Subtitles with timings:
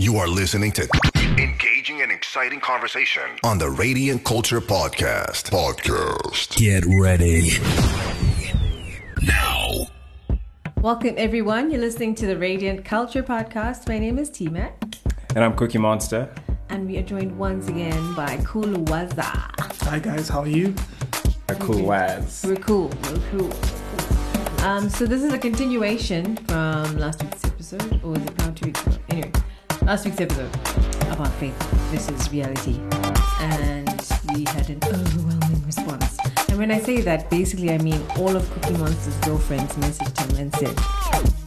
[0.00, 0.88] You are listening to
[1.38, 5.50] engaging and exciting conversation on the Radiant Culture Podcast.
[5.50, 6.56] Podcast.
[6.56, 7.58] Get ready.
[9.26, 9.88] Now.
[10.80, 11.70] Welcome, everyone.
[11.72, 13.88] You're listening to the Radiant Culture Podcast.
[13.88, 14.80] My name is T Mac,
[15.34, 16.32] And I'm Cookie Monster.
[16.68, 19.26] and we are joined once again by Cool Kuluwaza.
[19.88, 20.74] Hi guys, how are you?
[21.48, 22.44] A cool Waz.
[22.46, 22.88] We're cool.
[23.10, 23.52] We're cool.
[24.64, 28.66] Um, so this is a continuation from last week's episode, or was it now two
[28.66, 28.96] weeks ago?
[29.08, 29.32] Anyway,
[29.88, 30.54] last week's episode
[31.10, 31.56] about faith
[31.88, 32.78] versus reality,
[33.40, 33.88] and
[34.34, 36.18] we had an overwhelming response.
[36.50, 40.36] And when I say that, basically I mean all of Cookie Monster's girlfriends messaged him
[40.40, 40.76] and said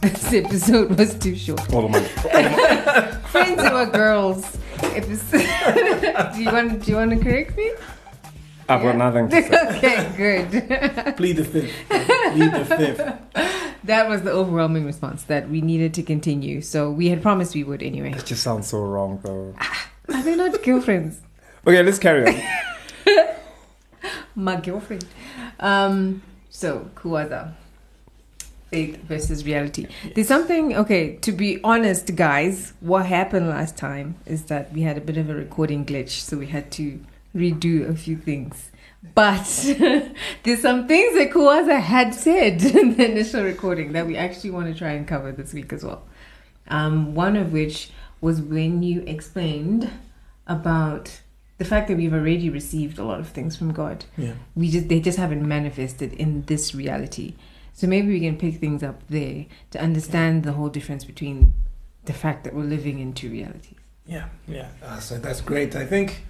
[0.00, 1.72] this episode was too short.
[1.72, 2.00] All of my,
[3.30, 4.58] Friends who are girls.
[4.82, 6.32] Episode.
[6.34, 6.84] do you want?
[6.84, 7.72] Do you want to correct me?
[8.68, 9.76] I've got nothing to say.
[9.76, 11.16] okay, good.
[11.16, 11.72] Plead the fifth.
[11.88, 13.61] Plead the fifth.
[13.84, 16.60] That was the overwhelming response that we needed to continue.
[16.60, 18.12] So we had promised we would anyway.
[18.12, 19.54] It just sounds so wrong, though.
[20.14, 21.20] Are they not girlfriends?
[21.64, 22.42] Okay, let's carry on.
[24.34, 25.04] My girlfriend.
[25.60, 26.22] Um.
[26.50, 27.52] So Kuwaza.
[28.70, 29.86] Faith versus reality.
[30.12, 30.74] There's something.
[30.74, 35.16] Okay, to be honest, guys, what happened last time is that we had a bit
[35.16, 36.98] of a recording glitch, so we had to
[37.32, 38.71] redo a few things.
[39.14, 39.44] But
[40.42, 44.72] there's some things that Kuwaza had said in the initial recording that we actually want
[44.72, 46.06] to try and cover this week as well.
[46.68, 49.90] Um, one of which was when you explained
[50.46, 51.20] about
[51.58, 54.04] the fact that we've already received a lot of things from God.
[54.16, 54.34] Yeah.
[54.54, 57.34] We just they just haven't manifested in this reality.
[57.72, 61.54] So maybe we can pick things up there to understand the whole difference between
[62.04, 63.78] the fact that we're living in two realities.
[64.06, 64.68] Yeah, yeah.
[64.82, 65.76] Uh, so that's great.
[65.76, 66.24] I think,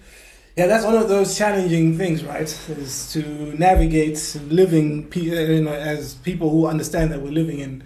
[0.56, 2.42] yeah, that's one of those challenging things, right?
[2.42, 3.22] Is to
[3.58, 7.82] navigate living, pe- uh, you know, as people who understand that we're living in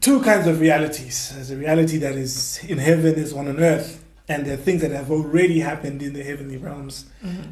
[0.00, 1.32] two kinds of realities.
[1.34, 4.82] There's a reality that is in heaven, there's one on earth, and there are things
[4.82, 7.06] that have already happened in the heavenly realms.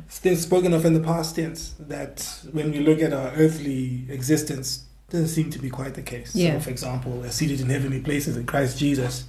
[0.08, 4.84] Things spoken of in the past tense that when we look at our earthly existence,
[5.10, 6.34] doesn't seem to be quite the case.
[6.34, 6.54] Yeah.
[6.54, 9.24] So, for example, we're seated in heavenly places in Christ Jesus.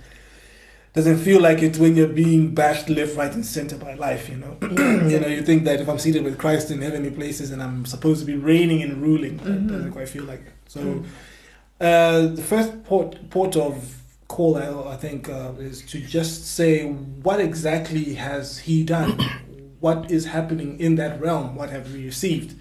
[0.96, 4.30] Doesn't feel like it when you're being bashed left, right, and center by life.
[4.30, 7.52] You know, you know, you think that if I'm seated with Christ in heavenly places
[7.52, 9.56] and I'm supposed to be reigning and ruling, Mhm.
[9.66, 10.54] it doesn't quite feel like it.
[10.70, 11.04] So, Mm.
[11.82, 13.74] uh, the first port port of
[14.30, 16.86] call, I, I think, uh, is to just say
[17.24, 19.20] what exactly has He done,
[19.82, 22.56] what is happening in that realm, what have we received.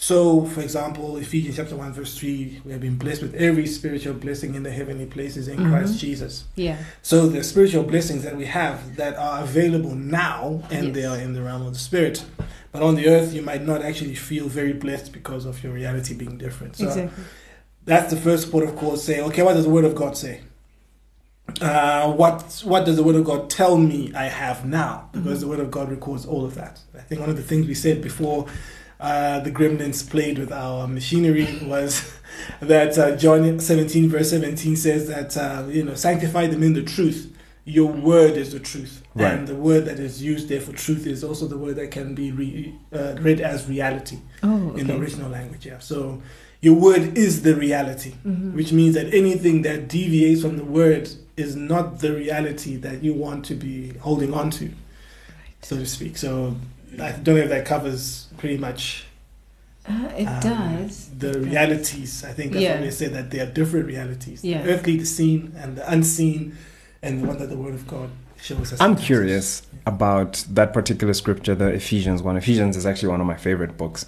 [0.00, 4.14] So, for example, Ephesians chapter one verse three, we have been blessed with every spiritual
[4.14, 5.70] blessing in the heavenly places in Mhm.
[5.70, 6.44] Christ Jesus.
[6.54, 6.76] Yeah.
[7.02, 11.32] So the spiritual blessings that we have that are available now and they are in
[11.34, 12.24] the realm of the spirit.
[12.70, 16.14] But on the earth you might not actually feel very blessed because of your reality
[16.14, 16.76] being different.
[16.76, 17.24] So exactly.
[17.84, 20.42] that's the first port of call say, okay, what does the word of God say?
[21.60, 25.08] Uh, what what does the word of God tell me I have now?
[25.12, 26.78] Because the word of God records all of that.
[26.96, 28.46] I think one of the things we said before
[29.00, 32.12] uh, the gremlins played with our machinery was
[32.60, 36.82] that uh, John 17 verse 17 says that uh, you know sanctify them in the
[36.82, 37.34] truth.
[37.64, 39.34] Your word is the truth, Right.
[39.34, 42.14] and the word that is used there for truth is also the word that can
[42.14, 45.66] be re, uh, read as reality Oh, in the original language.
[45.66, 45.78] Yeah.
[45.78, 46.22] So
[46.62, 48.54] your word is the reality, Mhm.
[48.54, 53.12] which means that anything that deviates from the word is not the reality that you
[53.12, 54.70] want to be holding on to,
[55.60, 56.16] so to speak.
[56.16, 56.56] So
[56.94, 59.04] I don't know if that covers pretty much
[59.86, 61.08] Uh, it um, does.
[61.18, 61.44] the It does.
[61.46, 62.24] realities.
[62.24, 62.74] I think that's Yeah.
[62.76, 64.62] why they say that there are different realities: Yeah.
[64.62, 66.56] the earthly, the seen, and the unseen,
[67.02, 68.10] and the one that the Word of God
[68.40, 68.80] shows us.
[68.80, 72.36] I'm curious about that particular scripture, the Ephesians one.
[72.36, 74.06] Ephesians is actually one of my favorite books,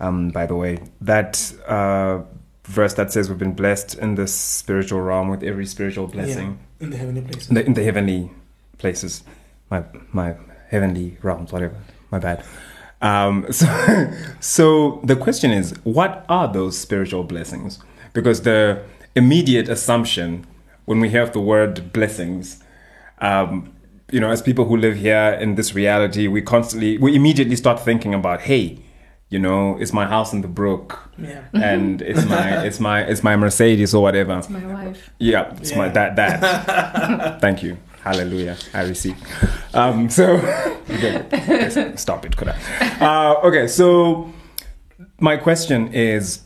[0.00, 0.78] um, by the way.
[1.00, 2.22] That uh,
[2.64, 6.90] verse that says we've been blessed in the spiritual realm with every spiritual blessing in
[6.90, 7.48] the heavenly places.
[7.48, 8.30] in, the, in the heavenly
[8.78, 9.22] places,
[9.70, 10.34] my my
[10.70, 11.76] heavenly realms, whatever.
[12.10, 12.44] My bad.
[13.02, 13.66] Um, so,
[14.40, 17.78] so the question is, what are those spiritual blessings?
[18.12, 18.82] Because the
[19.14, 20.46] immediate assumption
[20.84, 22.62] when we hear of the word blessings,
[23.18, 23.72] um,
[24.10, 27.78] you know, as people who live here in this reality, we constantly, we immediately start
[27.80, 28.78] thinking about, hey,
[29.28, 31.44] you know, it's my house in the brook, yeah.
[31.52, 34.36] and it's my, it's my, it's my Mercedes or whatever.
[34.38, 35.10] It's my wife.
[35.18, 35.92] Yeah, it's my Yeah.
[35.92, 37.40] that that.
[37.40, 37.78] Thank you.
[38.02, 38.56] Hallelujah.
[38.72, 39.16] I receive.
[39.74, 40.36] Um, so
[40.90, 42.56] okay, stop it, could I?
[43.00, 44.32] Uh, okay, so
[45.18, 46.40] my question is,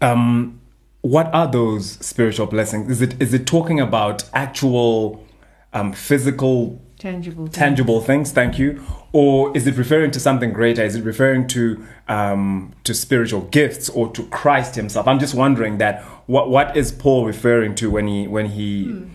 [0.00, 0.60] um,
[1.00, 2.90] what are those spiritual blessings?
[2.90, 5.24] Is it is it talking about actual
[5.72, 7.46] um, physical Tangible.
[7.46, 7.52] thing.
[7.52, 8.82] tangible things thank you
[9.12, 13.88] or is it referring to something greater is it referring to um, to spiritual gifts
[13.88, 18.08] or to christ himself i'm just wondering that what what is paul referring to when
[18.08, 19.06] he when he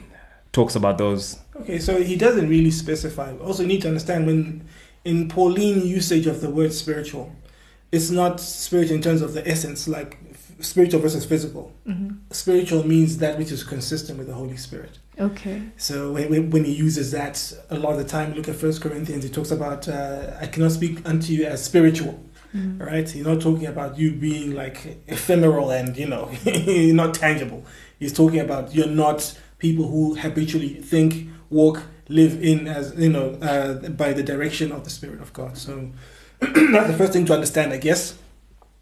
[0.54, 3.34] talks about those Okay, so he doesn't really specify.
[3.38, 4.68] Also, you need to understand when
[5.06, 7.32] in Pauline usage of the word spiritual,
[7.92, 10.18] it's not spiritual in terms of the essence, like
[10.60, 11.72] spiritual versus physical.
[11.88, 12.18] Mhm.
[12.32, 14.98] Spiritual means that which is consistent with the Holy Spirit.
[15.20, 15.62] Okay.
[15.78, 19.24] So when, he uses that a lot of the time, look at First Corinthians.
[19.24, 22.20] He talks about uh, I cannot speak unto you as spiritual,
[22.56, 22.80] Mhm.
[22.80, 23.08] right?
[23.08, 26.32] He's not talking about you being like ephemeral and you know
[26.94, 27.64] not tangible.
[28.00, 33.38] He's talking about you're not people who habitually think, walk, live in as you know
[33.42, 35.58] uh, by the direction of the Spirit of God.
[35.58, 35.92] So
[36.40, 38.18] that's the first thing to understand, I guess.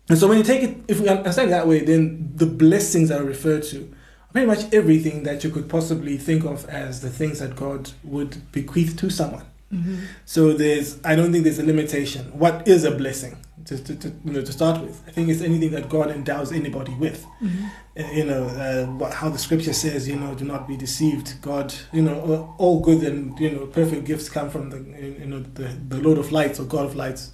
[0.10, 3.22] And so when you take it, if we understand that way, then the blessings that
[3.22, 7.10] are referred to are pretty much everything that you could possibly think of as the
[7.10, 9.46] things that God would bequeath to someone.
[9.74, 10.00] Mhm.
[10.26, 12.26] So there's, I don't think there's a limitation.
[12.38, 13.38] What is a blessing?
[13.66, 16.52] To, to, to, you know, to start with, I think it's anything that God endows
[16.52, 17.26] anybody with.
[17.42, 17.70] Mhm.
[18.00, 21.40] Uh, you know, uh, what, how the scripture says, you know, do not be deceived.
[21.42, 24.78] God, you know, all good and you know, perfect gifts come from the,
[25.20, 27.32] you know, the, the Lord of Lights or God of Lights.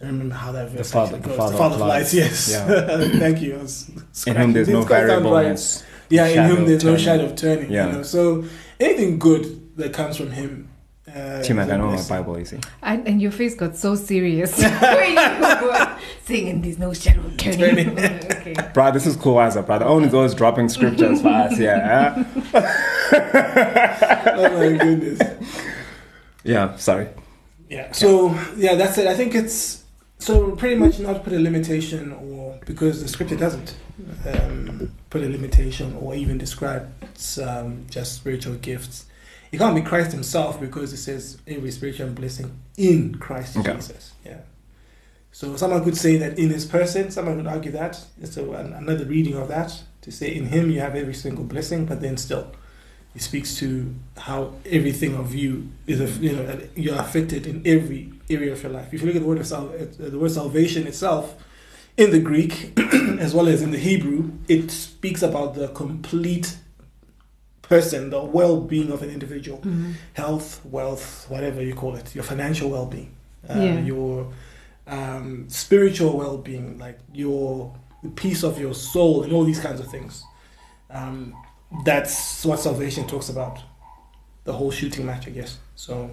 [0.00, 1.52] I remember how that verse Father- actually the goes.
[1.58, 2.14] Father of Lights.
[2.14, 2.14] Lights.
[2.14, 2.50] Yes.
[2.52, 3.08] Yeah.
[3.18, 3.54] Thank you.
[3.56, 5.30] I In whom there's no Didn't quite sound right.
[5.30, 5.84] variableness.
[6.08, 7.04] Yeah, in shadow whom of there's no turning.
[7.04, 7.70] shadow of turning.
[7.70, 7.86] Yeah.
[7.86, 8.44] You know, so
[8.80, 10.67] anything good that comes from Him.
[11.18, 12.02] Uh, Tim, I don't know my.
[12.08, 12.58] Bible, you see.
[12.82, 17.36] And, and your face got so serious when you were singing "There's no shadow of
[17.36, 17.98] turning." Turning.
[17.98, 18.54] okay.
[18.74, 19.84] Bro, this is cool as a brother.
[19.84, 22.24] Owen is always dropping scriptures for us, yeah.
[24.34, 25.20] oh my goodness.
[26.44, 27.08] yeah, sorry.
[27.68, 27.92] Yeah.
[27.92, 29.06] So yeah, that's it.
[29.06, 29.84] I think it's
[30.18, 33.76] so pretty much not put a limitation or because the scripture doesn't
[34.26, 36.92] um, put a limitation or even describe
[37.42, 39.06] um, just spiritual gifts.
[39.50, 43.74] It can't be Christ Himself because it says every spiritual blessing in Christ Okay.
[43.74, 44.12] Jesus.
[44.24, 44.40] Yeah.
[45.32, 47.10] So someone could say that in His person.
[47.10, 47.94] Someone would argue that.
[48.24, 51.86] So an, another reading of that to say in Him you have every single blessing,
[51.86, 52.52] but then still
[53.14, 58.12] it speaks to how everything of you is, a, you know, you're affected in every
[58.30, 58.92] area of your life.
[58.92, 61.34] If you look at the word of sal- uh, the word salvation itself,
[61.96, 62.78] in the Greek
[63.18, 66.56] as well as in the Hebrew, it speaks about the complete
[67.68, 69.92] person, the well-being of an individual, Mhm.
[70.14, 73.10] health, wealth, whatever you call it, your financial well-being,
[73.48, 73.80] uh, Yeah.
[73.80, 74.32] your
[74.90, 79.86] um, spiritual well-being, like your the peace of your soul, and all these kinds of
[79.90, 80.22] things.
[80.88, 81.34] Um,
[81.84, 83.58] that's what salvation talks about.
[84.44, 85.58] The whole shooting match, I guess.
[85.74, 86.10] So,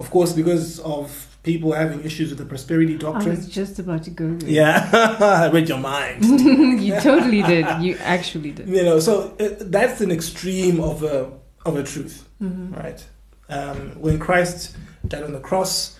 [0.00, 3.36] of course, because of people having issues with the prosperity doctrine.
[3.36, 4.50] I was just about to go there.
[4.50, 4.90] Yeah,
[5.20, 6.24] I read your mind.
[6.82, 7.66] you totally did.
[7.80, 8.68] You actually did.
[8.68, 11.30] you know, so uh, that's an extreme of a
[11.64, 12.76] of a truth, Mhm.
[12.76, 13.04] right?
[13.48, 14.76] Um, when Christ
[15.06, 15.98] died on the cross,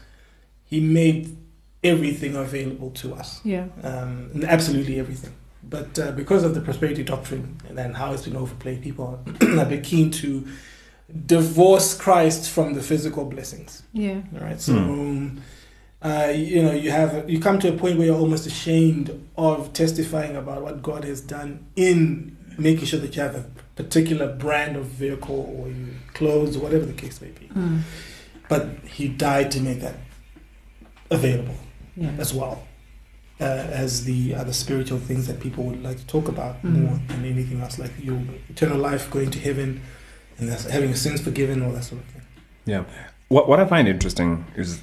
[0.65, 1.37] He made
[1.83, 3.67] everything available to us, Yeah.
[3.83, 5.33] um, absolutely everything.
[5.63, 9.59] But uh, because of the prosperity doctrine and then how it's been overplayed, people are
[9.63, 10.47] a bit keen to
[11.27, 13.83] divorce Christ from the physical blessings.
[13.93, 14.21] Yeah.
[14.35, 14.61] All right.
[14.61, 15.41] So, um,
[16.03, 19.73] uh, you know, you have you come to a point where you're almost ashamed of
[19.73, 23.45] testifying about what God has done in making sure that you have a
[23.77, 25.73] particular brand of vehicle or
[26.13, 27.47] clothes or whatever the case may be.
[27.49, 27.81] Mm.
[28.49, 29.95] But He died to make that
[31.11, 31.55] available
[31.97, 32.11] Yeah.
[32.19, 32.65] as well.
[33.41, 36.83] Uh, as the other spiritual things that people would like to talk about Mhm.
[36.83, 38.21] more than anything else, like your
[38.51, 39.81] eternal life, going to heaven,
[40.39, 42.23] and that's having sins forgiven, all that sort of thing.
[42.65, 42.85] Yeah.
[43.29, 44.81] What what I find interesting is,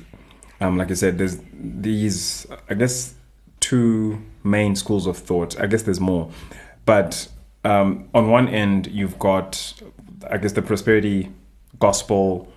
[0.61, 3.15] um, like I said, there's these, I guess,
[3.59, 5.59] two main schools of thought.
[5.59, 6.29] I guess there's more,
[6.85, 7.27] but
[7.63, 9.73] um, on one end you've got,
[10.29, 11.31] I guess, the prosperity
[11.79, 12.51] gospel,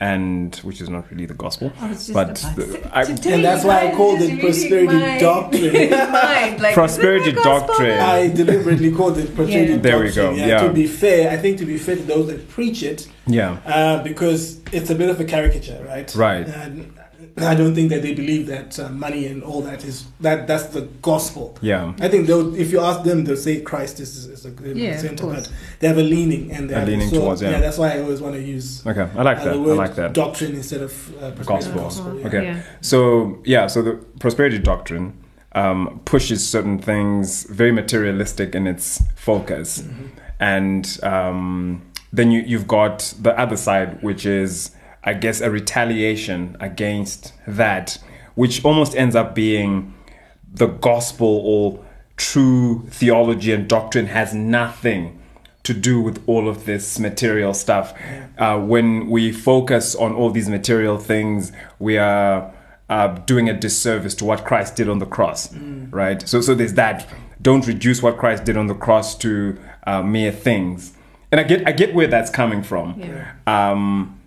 [0.00, 3.44] and which is not really the gospel, I was just but the- I- today And
[3.44, 5.90] that's why I you guys called it prosperity my- doctrine.
[5.90, 7.68] mind, like, Prosperity is it the gospel?
[7.68, 7.98] doctrine.
[8.00, 9.78] I deliberately called it prosperity Yeah.
[9.78, 10.36] There we doctrine.
[10.36, 10.62] go, yeah.
[10.62, 14.02] To be fair, I think to be fair to those that preach it, yeah, uh,
[14.02, 16.14] because it's a bit of a caricature, right?
[16.14, 16.46] Right.
[16.46, 16.92] And
[17.36, 20.66] I don't think that they believe that uh, money and all that is that that's
[20.66, 21.56] the gospel.
[21.60, 24.76] yeah, I think they'll, if you ask them, they'll say Christ is, is a good
[24.76, 27.58] Yeah, center, but they have a leaning and they A have leaning so, towards, yeah.
[27.58, 29.52] That's why I always want to use okay, I like uh, that.
[29.54, 30.12] the I like that.
[30.12, 31.74] doctrine instead of uh, Gospel.
[31.82, 32.18] gospel.
[32.20, 32.26] yeah.
[32.28, 32.42] Okay.
[32.44, 32.62] Yeah.
[32.82, 35.12] So yeah, so the prosperity doctrine
[35.52, 40.08] um, pushes certain things very materialistic in its focus, Mhm.
[40.38, 41.82] and um,
[42.12, 44.70] then you you've got the other side, which is
[45.04, 47.98] I guess a retaliation against that,
[48.34, 49.94] which almost ends up being
[50.52, 51.84] the gospel or
[52.16, 55.14] true theology and doctrine has nothing
[55.62, 57.92] to do with all of this material stuff.
[58.38, 62.52] Uh, when we focus on all these material things, we are
[62.88, 65.54] uh, doing a disservice to what Christ did on the cross,
[65.90, 66.26] right?
[66.26, 67.06] So, so there's that.
[67.40, 70.92] Don't reduce what Christ did on the cross to uh, mere things.
[71.30, 72.98] and I get I get where that's coming from.
[73.00, 73.32] Yeah.
[73.46, 74.17] Um,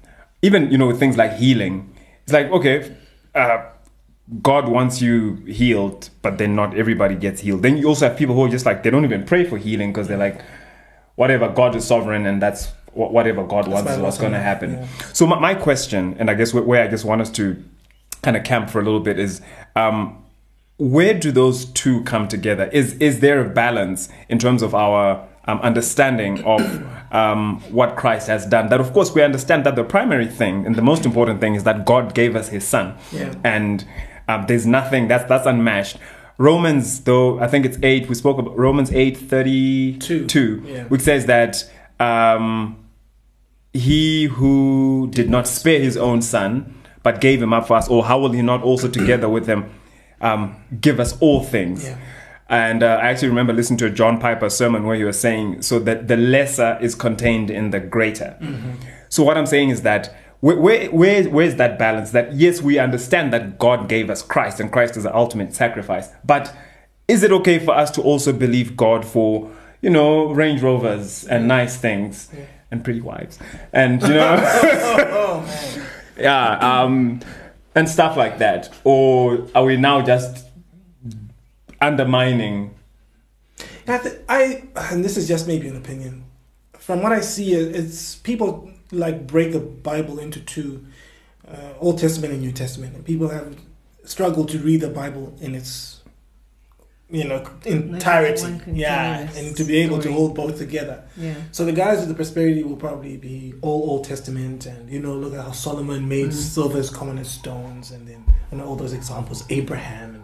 [0.42, 1.94] even you know with things like healing,
[2.24, 2.96] it's like okay,
[3.36, 3.66] uh,
[4.42, 7.64] God wants you healed, but then not everybody gets healed.
[7.64, 9.92] Then you also have people who are just like they don't even pray for healing
[9.92, 10.42] because they're like,
[11.16, 14.74] whatever God is sovereign and that's wh- whatever God wants is what's going to happen.
[14.74, 14.88] yeah.
[15.14, 17.62] So my, my question, and I guess where, where I just want us to
[18.22, 19.42] kind of camp for a little bit is.
[19.76, 20.18] Um,
[20.78, 22.68] where do those two come together?
[22.74, 26.62] Is is there a balance in terms of our um, understanding of
[27.14, 28.70] um, what Christ has done?
[28.70, 31.64] That of course we understand that the primary thing and the most important thing is
[31.64, 33.34] that God gave us His Son, Yeah.
[33.44, 33.86] and
[34.28, 35.98] um, there's nothing that's that's unmatched.
[36.38, 38.10] Romans, though, I think it's eight.
[38.10, 40.84] We spoke about Romans eight thirty two, Yeah.
[40.86, 41.64] which says that
[42.00, 42.78] um,
[43.74, 48.04] he who did not spare his own son but gave him up for us or
[48.06, 49.70] how will he not also together with him
[50.20, 51.98] um, give us all things Yeah.
[52.52, 55.62] And uh, i actually remember listening to a john piper sermon where he was saying
[55.62, 58.38] so that the lesser is contained in the greater.
[59.10, 62.12] So what i'm saying is that where, where, where, where's that balance?
[62.12, 66.10] That yes we understand that god gave us christ and christ is the ultimate sacrifice
[66.24, 66.54] but
[67.08, 69.50] is it okay for us to also believe god for
[69.82, 72.30] you know range rovers and nice things
[72.70, 73.40] and pretty wives
[73.74, 75.88] and you know Oh man.
[76.18, 77.22] yeah um
[77.76, 78.70] and stuff like that?
[78.84, 80.46] Or are we now just
[81.82, 82.76] undermining
[83.88, 86.24] I, th- I and this is just maybe an opinion.
[86.78, 90.86] From what I see, it- it's people like break the Bible into two,
[91.48, 93.56] uh, Old Testament and New Testament, and people have
[94.06, 96.02] struggled to read the Bible in its,
[97.10, 98.44] you know, entirety.
[98.44, 101.04] one yeah, and to be able to hold both together.
[101.18, 101.36] Yeah.
[101.52, 105.14] So the guys with the prosperity will probably be all Old Testament, and you know,
[105.16, 106.34] look at how Solomon made Mhm.
[106.34, 110.21] silver as common as stones, and then and all those examples, Abraham,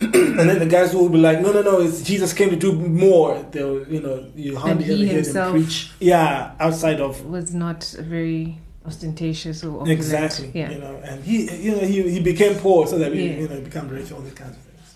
[0.00, 2.56] and, and then the guys will be like, no, no, no, it's Jesus came to
[2.56, 3.42] do more.
[3.50, 5.90] They'll, you know, you hardly he ever hear himself- them preach.
[6.00, 9.90] Yeah, outside of Was not very ostentatious or opulent.
[9.90, 10.70] exactly, Yeah.
[10.70, 13.40] you know, and he, you know, he he became poor so that we, Yeah.
[13.40, 14.94] you know, become rich, all these kinds of things.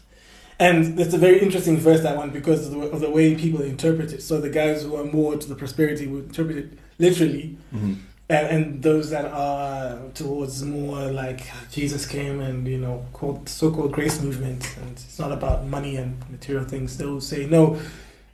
[0.58, 3.61] And it's a very interesting verse that one because of the, of the way people
[3.62, 4.23] interpret it.
[4.23, 7.94] So the guys who are more to the prosperity would interpret it literally, mm-hmm.
[8.28, 13.93] And, and those that are towards more like Jesus came and you know called so-called
[13.93, 14.76] grace movement.
[14.81, 16.97] And it's not about money and material things.
[16.97, 17.78] They'll say no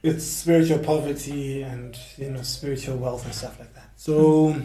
[0.02, 3.90] it's spiritual poverty and you know spiritual wealth and stuff like that.
[3.96, 4.56] So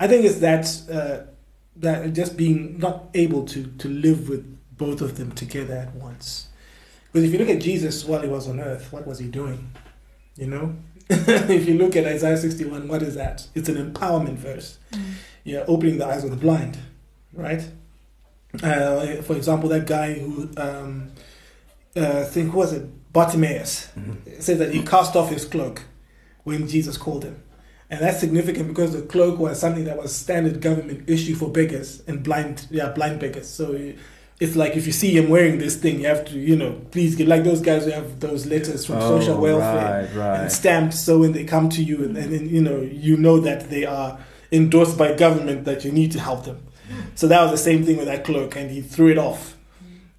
[0.00, 1.30] I think it's that uh,
[1.76, 4.44] that just being not able to to live with
[4.76, 6.48] both of them together at once.
[7.12, 9.70] Because if you look at Jesus while he was on earth what was he doing?
[10.36, 10.76] You know
[11.10, 13.46] if you look at Isaiah 61, what is that?
[13.54, 14.78] It's an empowerment verse.
[15.44, 16.78] You're opening the eyes of the blind,
[17.32, 17.62] right?
[18.62, 21.12] Uh, for example, that guy who, um,
[21.96, 23.12] uh, I think, who was it?
[23.12, 23.88] Bartimaeus.
[24.40, 25.82] Says that he cast off his cloak
[26.44, 27.42] when Jesus called him.
[27.88, 32.02] And that's significant because the cloak was something that was standard government issue for beggars
[32.08, 33.48] and blind, yeah, blind beggars.
[33.48, 33.92] So
[34.38, 37.16] it's like if you see him wearing this thing, you have to, you know, please
[37.16, 40.52] get like those guys who have those letters from oh, social welfare Oh, right, and
[40.52, 43.70] stamped so when they come to you and, and then you know you know that
[43.70, 44.18] they are
[44.52, 46.62] endorsed by government that you need to help them.
[47.14, 49.56] So that was the same thing with that cloak and he threw it off.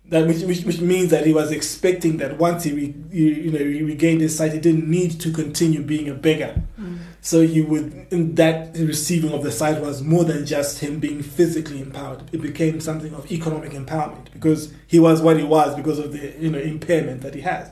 [0.09, 3.51] That which, which, which means that he was expecting that once he re, you, you
[3.51, 6.97] know he regained his sight he didn't need to continue being a beggar mm.
[7.27, 11.81] So he would that receiving of the sight was more than just him being physically
[11.81, 16.13] empowered it became something of economic empowerment because he was what he was because of
[16.13, 17.71] the you know impairment that he has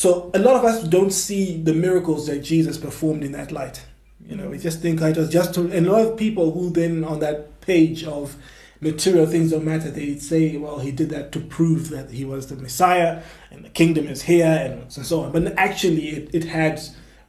[0.00, 3.84] so a lot of us don't see the miracles that Jesus performed in that light.
[4.26, 6.70] You know, we just think oh, it was just to, a lot of people who
[6.70, 8.34] then on that page of
[8.80, 12.46] material things don't matter, they say, well, he did that to prove that he was
[12.46, 15.32] the Messiah and the kingdom is here and so on.
[15.32, 16.80] But actually, it, it had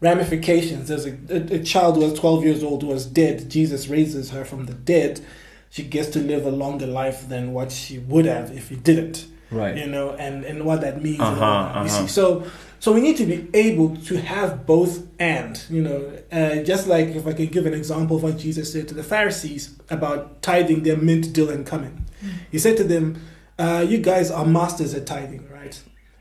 [0.01, 0.89] ramifications.
[0.89, 3.49] There's a, a, a child who was 12 years old who was dead.
[3.49, 5.21] Jesus raises her from the dead.
[5.69, 9.27] She gets to live a longer life than what she would have if he didn't
[9.51, 11.19] right you know, and, and what that means.
[11.19, 11.73] Uh-huh, that.
[11.75, 11.87] You uh-huh.
[11.87, 12.45] see, so
[12.79, 17.09] so we need to be able to have both and, you know, uh, just like
[17.09, 20.81] if I can give an example of what Jesus said to the Pharisees about tithing
[20.81, 22.05] their mint, dill, and cumin.
[22.51, 23.21] He said to them,
[23.59, 25.79] uh, "You guys are masters at tithing, right?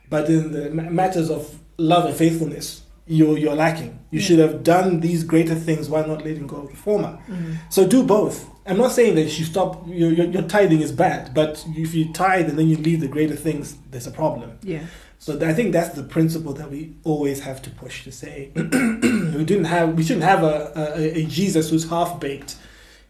[0.08, 3.98] But in the matters of love and faithfulness." You're, you're lacking.
[4.12, 7.18] You should have done these greater things while not letting go of the former.
[7.28, 7.56] Mm.
[7.68, 8.48] So do both.
[8.66, 9.82] I'm not saying that you stop.
[9.86, 13.08] Your, your, your tithing is bad, but if you tithe and then you leave the
[13.08, 14.58] greater things, there's a problem.
[14.62, 14.86] Yeah.
[15.18, 19.44] So I think that's the principle that we always have to push to say we
[19.44, 19.94] didn't have.
[19.94, 22.56] We shouldn't have a, a, a Jesus who's half baked,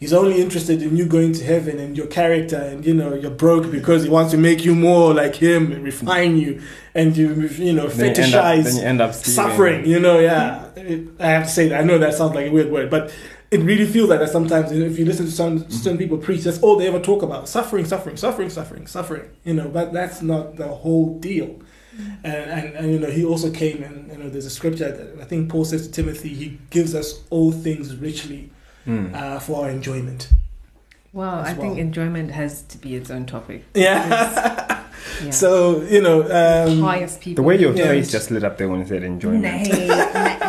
[0.01, 3.31] He's only interested in you going to heaven and your character, and you know you're
[3.31, 6.63] broke because he wants to make you more like him, and refine you,
[6.95, 9.51] and you you know Then you end up, fetishize then you end up stealing.
[9.51, 9.85] suffering.
[9.85, 10.71] You know, yeah.
[10.75, 11.83] It, I have to say that.
[11.83, 13.13] I know that sounds like a weird word, but
[13.51, 14.73] it really feels like that sometimes.
[14.73, 17.23] You know, if you listen to some certain people preach, that's all they ever talk
[17.23, 19.29] about: suffering, suffering, suffering, suffering, suffering.
[19.45, 21.61] You know, but that's not the whole deal.
[21.95, 22.11] Mm-hmm.
[22.25, 25.21] And, and, and you know, he also came and you know, there's a scripture that
[25.21, 28.51] I think Paul says to Timothy, he gives us all things richly
[28.91, 29.15] Mm.
[29.15, 30.29] uh, for our enjoyment.
[31.13, 33.65] Well, as I think enjoyment has to be its own topic.
[33.75, 34.77] Yeah.
[35.25, 35.31] Yeah.
[35.31, 37.43] so you know, um, pious people.
[37.43, 37.85] The way your Yeah.
[37.89, 39.67] face just lit up there when you said enjoyment.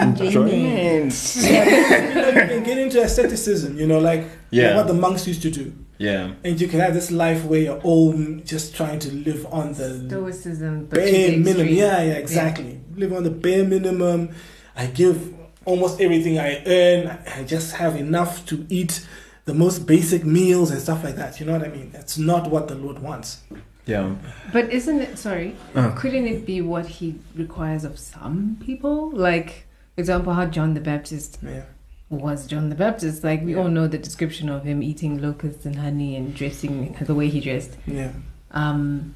[0.01, 1.35] enjoyment.
[1.35, 3.77] you know, can get into asceticism.
[3.77, 4.75] You know, like Yeah.
[4.75, 5.73] what the monks used to do.
[5.97, 6.31] Yeah.
[6.43, 10.05] And you can have this life where you're all just trying to live on the
[10.09, 11.67] Stoicism, bare minimum.
[11.69, 12.79] Yeah, yeah, exactly.
[12.95, 14.29] Live on the bare minimum.
[14.75, 15.33] I give
[15.65, 17.17] almost everything I earn.
[17.35, 19.05] I just have enough to eat
[19.45, 21.39] the most basic meals and stuff like that.
[21.39, 21.91] You know what I mean?
[21.91, 23.41] That's not what the Lord wants.
[23.85, 24.15] Yeah.
[24.53, 25.17] But isn't it?
[25.17, 25.91] Sorry, Uh.
[25.91, 29.11] couldn't it be what he requires of some people?
[29.11, 29.65] Like,
[29.95, 31.63] for example, how John the Baptist Yeah.
[32.09, 33.23] was John the Baptist.
[33.23, 33.59] Like we Yeah.
[33.61, 37.39] all know the description of him eating locusts and honey and dressing the way he
[37.39, 37.71] dressed.
[37.87, 38.11] Yeah.
[38.51, 39.15] Um,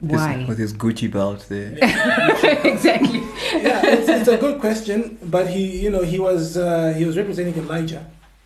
[0.00, 0.44] His- why?
[0.48, 1.72] with his Gucci belt there.
[2.64, 3.18] exactly.
[3.52, 7.16] yeah, it's, it's a good question, but he, you know, he was uh, he was
[7.16, 8.04] representing Elijah.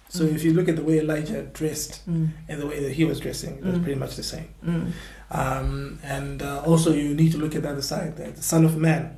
[0.09, 0.35] So Mm.
[0.35, 3.19] if you look at the way Elijah dressed Mm, and the way that he was
[3.21, 3.83] dressing, it was Mm.
[3.85, 4.49] pretty much the same.
[4.65, 4.93] mm.
[5.31, 8.65] Um, and uh, also, you need to look at the other side that the Son
[8.67, 9.17] of Man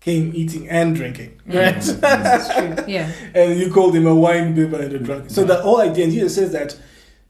[0.00, 1.80] came eating and drinking, right?
[2.00, 2.74] That's true.
[2.96, 3.10] Yeah.
[3.34, 5.30] and you called him a wine bibber and a drunk.
[5.30, 6.78] So the whole idea, and Jesus says that,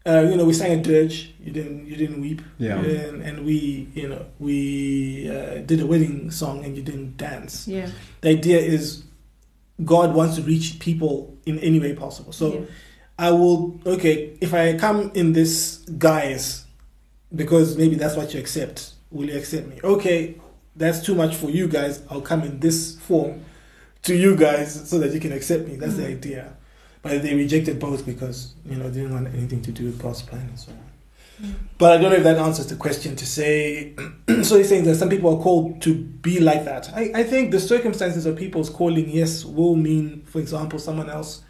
[0.07, 2.79] uh, you know, we sang a dirge, you didn't, you didn't weep, Yeah.
[2.81, 7.67] and, and we, you know, we uh, did a wedding song and you didn't dance.
[7.67, 7.89] Yeah.
[8.21, 9.05] The idea is,
[9.85, 12.33] God wants to reach people in any way possible.
[12.33, 12.55] So.
[12.55, 12.61] yeah.
[13.17, 16.67] I will okay if I come in this guise
[17.33, 18.91] because maybe that's what you accept.
[19.13, 19.79] Will you accept me?
[19.85, 20.35] Okay,
[20.75, 22.03] that's too much for you guys.
[22.11, 23.45] I'll come in this form
[24.03, 25.77] to you guys so that you can accept me.
[25.77, 26.17] That's the Mm.
[26.19, 26.57] idea.
[27.05, 30.23] But they rejected both because you know they didn't want anything to do with God's
[30.23, 30.79] plan and so on.
[31.47, 31.55] Mm.
[31.79, 33.95] But I don't know if that answers the question to say.
[34.43, 36.91] so he's saying that some people are called to be like that.
[36.95, 41.43] I, I think the circumstances of people's calling, yes, will mean, for example, someone else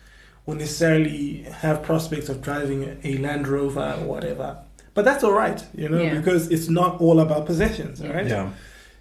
[0.46, 4.58] will necessarily have prospects of driving a Land Rover or whatever.
[4.94, 6.14] But that's all right, you know, Yeah.
[6.14, 8.26] because it's not all about possessions, all right?
[8.26, 8.50] Yeah.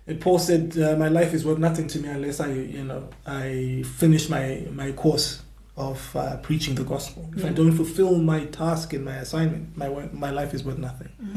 [0.07, 3.07] And Paul said, uh, "My life is worth nothing to me unless I, you know,
[3.25, 5.42] I finish my my course
[5.75, 7.29] of uh, preaching the gospel.
[7.35, 10.77] If I don't fulfill my task and my assignment, my wo- my life is worth
[10.77, 11.31] nothing." Mm.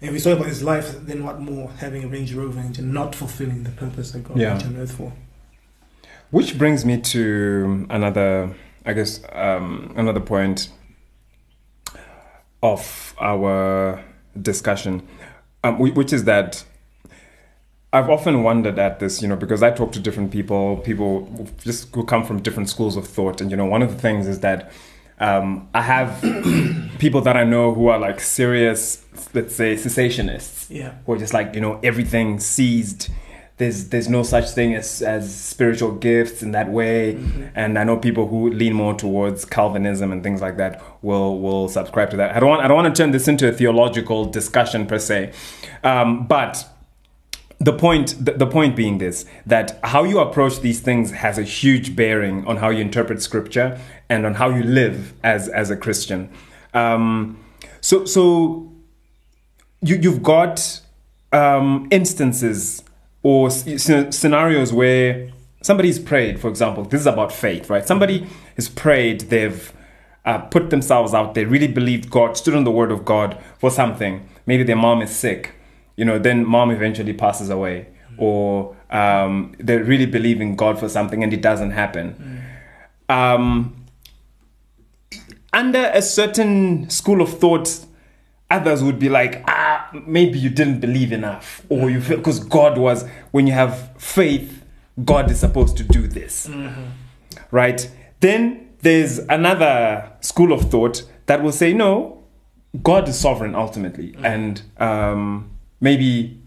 [0.00, 1.70] And if we talk about his life, then what more?
[1.78, 4.54] Having a Range Rover engine, not fulfilling the purpose that God Yeah.
[4.54, 5.12] put you on earth for.
[6.30, 8.54] Which brings me to another,
[8.86, 10.70] I guess, um, another point
[12.62, 14.02] of our
[14.40, 15.02] discussion,
[15.64, 16.64] um, which is that
[17.92, 21.46] I've often wondered at this, you know, because I talk to different people, people who
[21.62, 24.26] just who come from different schools of thought, and you know, one of the things
[24.26, 24.70] is that
[25.20, 26.20] um, I have
[26.98, 30.66] people that I know who are like serious, let's say, cessationists.
[30.70, 30.94] Yeah.
[31.04, 33.10] who are just like you know everything seized.
[33.58, 37.14] There's there's no such thing as as spiritual gifts in that way.
[37.14, 37.50] Mhm.
[37.54, 41.68] and i know people who lean more towards calvinism and things like that will will
[41.68, 42.34] subscribe to that.
[42.34, 45.32] I don't want i don't want to turn this into a theological discussion per se.
[45.84, 46.64] Um, but
[47.64, 51.94] the point the, point being this that how you approach these things has a huge
[51.94, 56.28] bearing on how you interpret scripture and on how you live as as a christian
[56.74, 57.38] um,
[57.80, 58.72] so so
[59.82, 60.80] you, you've got
[61.32, 62.82] um, instances
[63.22, 65.30] or scenarios where
[65.62, 67.86] somebody's prayed, for example, this is about faith, right?
[67.86, 69.72] Somebody has prayed, they've
[70.24, 73.70] uh, put themselves out there, really believed God, stood on the word of God for
[73.70, 74.28] something.
[74.46, 75.54] Maybe their mom is sick,
[75.96, 80.88] you know, then mom eventually passes away, or um, they really believe in God for
[80.88, 82.42] something and it doesn't happen.
[83.08, 83.84] Um,
[85.52, 87.84] under a certain school of thought,
[88.50, 92.78] others would be like, ah, maybe you didn't believe enough, or you feel because God
[92.78, 94.64] was when you have faith,
[95.04, 96.48] God is supposed to do this,
[97.50, 97.90] right?
[98.20, 102.24] Then there's another school of thought that will say, no,
[102.82, 105.50] God is sovereign ultimately, and um,
[105.82, 106.40] maybe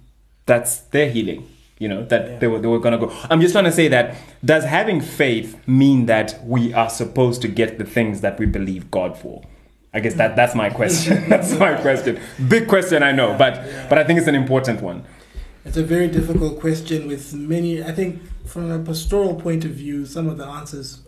[0.48, 1.48] that's their healing.
[1.78, 2.40] You know that Yeah.
[2.40, 3.12] they were they were gonna go.
[3.30, 7.48] I'm just trying to say that does having faith mean that we are supposed to
[7.50, 9.44] get the things that we believe God for?
[9.94, 11.26] I guess that that's my question.
[11.30, 12.18] that's my question.
[12.48, 13.54] Big question, I know, but
[13.90, 15.04] but I think it's an important one.
[15.66, 17.84] It's a very difficult question with many.
[17.84, 21.02] I think from a pastoral point of view, some of the answers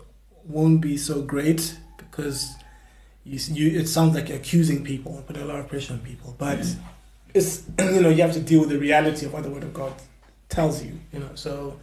[0.44, 2.50] won't be so great because
[3.24, 6.00] you, you it sounds like you're accusing people and putting a lot of pressure on
[6.00, 6.34] people.
[6.38, 6.60] But
[7.34, 9.72] it's you know you have to deal with the reality of what the Word of
[9.74, 9.92] God
[10.48, 10.98] tells you.
[11.12, 11.78] You know, so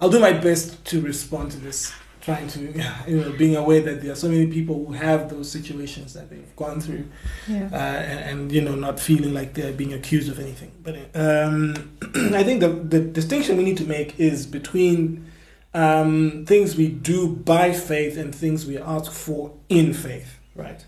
[0.00, 1.92] I'll do my best to respond to this.
[2.20, 2.60] Trying to,
[3.06, 6.28] you know, being aware that there are so many people who have those situations that
[6.28, 7.06] they've gone through,
[7.46, 7.70] Yeah.
[7.72, 10.72] uh, and, and you know not feeling like they're being accused of anything.
[10.82, 11.96] But um,
[12.34, 15.30] I think the the distinction we need to make is between
[15.72, 20.38] um, things we do by faith and things we ask for in faith.
[20.54, 20.84] Right.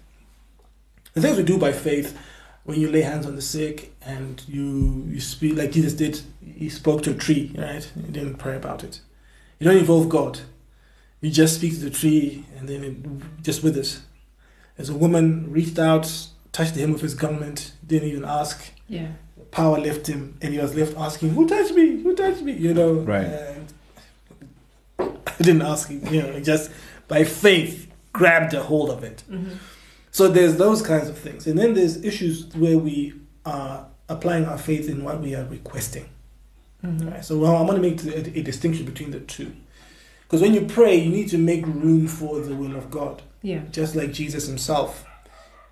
[1.15, 2.19] The things we do by faith,
[2.65, 6.69] when you lay hands on the sick and you you speak like Jesus did, he
[6.69, 7.53] spoke to a tree.
[7.57, 7.91] Right.
[7.95, 9.01] He didn't pray about it.
[9.59, 10.41] You don't involve God.
[11.21, 14.03] You just speak to the tree and then it just withers.
[14.79, 16.11] As a woman reached out,
[16.53, 18.73] touched him with his garment, didn't even ask.
[18.89, 19.09] Yeah.
[19.51, 22.01] Power left him, and he was left asking, "Who touched me?
[22.03, 23.27] Who touched me?" You know, Right.
[23.27, 23.73] And
[25.27, 26.07] I didn't ask him.
[26.13, 26.71] You know, he just
[27.09, 29.25] by faith grabbed a hold of it.
[29.29, 29.57] Mm-hmm.
[30.13, 34.59] So there's those kinds of things, and then there's issues where we are applying our
[34.59, 36.09] faith in what we are requesting.
[36.85, 37.09] Mm-hmm.
[37.09, 37.25] Right?
[37.25, 39.53] So well, I want to make a, a distinction between the two,
[40.23, 43.63] because when you pray, you need to make room for the will of God Yeah.
[43.71, 45.05] just like Jesus himself.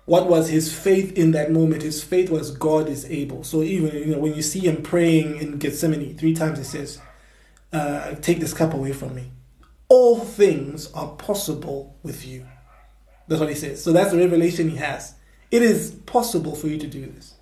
[0.05, 1.83] What was his faith in that moment?
[1.83, 3.43] His faith was God is able.
[3.43, 6.99] So even you know when you see him praying in Gethsemane three times, he says,
[7.73, 9.31] uh, "Take this cup away from me."
[9.87, 12.45] All things are possible with you.
[13.29, 13.81] That's what he says.
[13.81, 15.15] So that's the revelation he has.
[15.49, 17.35] It is possible for you to do this.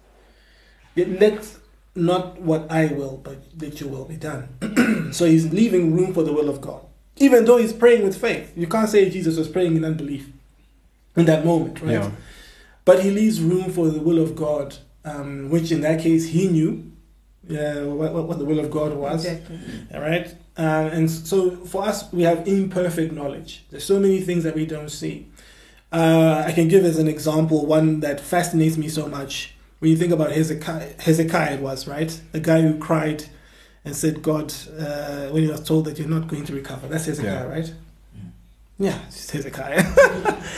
[0.93, 1.57] Yet let
[1.95, 5.09] not what I will, but let your will be done.
[5.11, 6.81] so he's leaving room for the will of God
[7.19, 8.53] even though he's praying with faith.
[8.55, 10.29] You can't say Jesus was praying in unbelief
[11.15, 11.93] in that moment, right?
[11.93, 12.11] Yeah.
[12.85, 16.47] But he leaves room for the will of God, um, which in that case he
[16.47, 16.91] knew
[17.49, 19.25] uh, what, what what the will of God was.
[19.25, 19.59] Exactly.
[19.93, 20.35] All right.
[20.57, 23.65] Uh, and so for us, we have imperfect knowledge.
[23.69, 25.27] There's so many things that we don't see.
[25.91, 29.53] Uh, I can give as an example one that fascinates me so much.
[29.79, 32.19] When you think about Hezekiah, Hezekiah it was, right?
[32.31, 33.25] The guy who cried
[33.85, 36.87] and said, God, uh, when he was told that you're not going to recover.
[36.87, 37.43] That's Hezekiah, Yeah.
[37.43, 37.73] right?
[38.79, 39.83] Yeah, it's Hezekiah.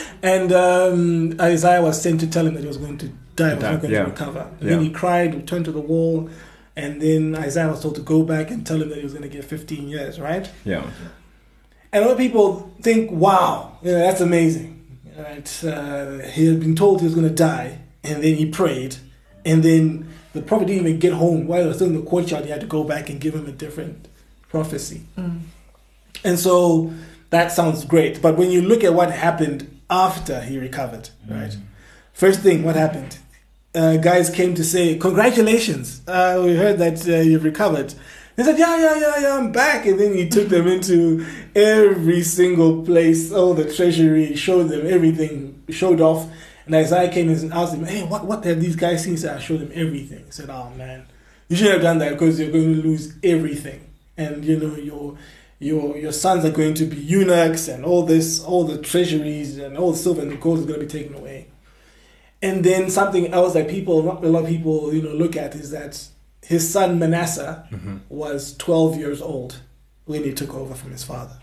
[0.24, 3.64] and um, Isaiah was sent to tell him that he was going to die, was
[3.64, 4.04] not going yeah.
[4.04, 4.50] to recover.
[4.60, 4.76] And Yeah.
[4.76, 6.30] then he cried, returned to the wall,
[6.76, 9.24] and then Isaiah was told to go back and tell him that he was going
[9.24, 10.50] to get 15 years, right?
[10.66, 10.90] Yeah.
[11.94, 14.79] And other people think, wow, you know, that's amazing.
[15.20, 15.64] Right?
[15.64, 18.96] Uh, he had been told he was going to die, and then he prayed,
[19.46, 21.48] and then the prophet didn't even get home.
[21.48, 23.46] While he was still in the courtyard, he had to go back and give him
[23.46, 24.08] a different
[24.48, 25.02] prophecy.
[25.18, 25.42] Mm.
[26.24, 26.94] And so
[27.30, 28.22] that sounds great.
[28.22, 31.56] But when you look at what happened after he recovered, right?
[32.14, 33.18] First thing, what happened?
[33.74, 37.94] Uh, guys came to say, Congratulations, uh, we heard that uh, you've recovered.
[38.40, 39.86] They said, Yeah, yeah, yeah, yeah, I'm back.
[39.86, 45.62] And then he took them into every single place, all the treasury, showed them everything,
[45.68, 46.26] showed off.
[46.66, 49.16] And Isaiah came and asked him, Hey, what, what have these guys seen?
[49.16, 50.24] He said, I showed them everything.
[50.24, 51.06] He said, Oh, man,
[51.50, 53.86] you shouldn't have done that because you're going to lose everything.
[54.16, 55.18] And, you know, your,
[55.60, 59.78] your, your sons are going to be eunuchs and all this, all the treasuries and
[59.78, 61.48] all the silver and the gold is going to be taken away.
[62.42, 65.72] And then something else that people, a lot of people, you know, look at is
[65.72, 66.08] that
[66.54, 67.98] his son Manasseh Mm-hmm.
[68.10, 69.52] was 12 years old
[70.06, 71.38] when he took over from his father.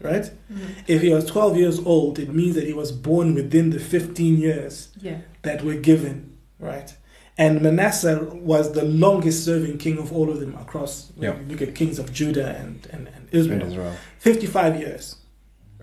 [0.00, 0.26] Right?
[0.52, 0.60] Mm.
[0.86, 4.36] If he was 12 years old, it means that he was born within the 15
[4.38, 5.18] years Yeah.
[5.42, 6.16] that were given.
[6.60, 6.94] Right?
[7.36, 8.16] And Manasseh
[8.52, 11.10] was the longest serving king of all of them across.
[11.16, 11.34] Yeah.
[11.40, 13.60] you Look at kings of Judah and, and, and Israel.
[13.62, 13.94] In Israel.
[14.18, 15.16] 55 years.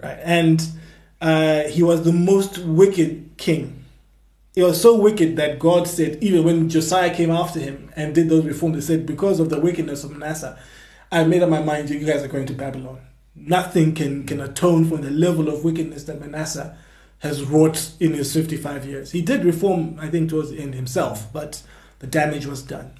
[0.02, 0.20] Right?
[0.24, 0.58] And
[1.22, 3.84] uh, he was the most wicked king.
[4.56, 8.30] He was so wicked that God said, even when Josiah came after him and did
[8.30, 10.58] those reforms, he said, Because of the wickedness of Manasseh,
[11.12, 13.02] I made up my mind you guys are going to Babylon.
[13.36, 16.78] Nothing can, can atone for the level of wickedness that Manasseh
[17.20, 19.12] has wrought in his 55 years.
[19.12, 21.62] He did reform, I think, towards the end himself, but
[22.00, 22.94] the damage was done.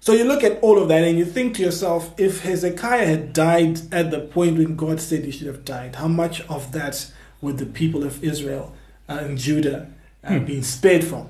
[0.00, 3.32] So you look at all of that and you think to yourself, if Hezekiah had
[3.32, 7.10] died at the point when God said he should have died, how much of that
[7.40, 8.74] would the people of Israel
[9.08, 9.90] uh, and Judah
[10.24, 10.44] uh, Hmm.
[10.44, 11.28] been spared from?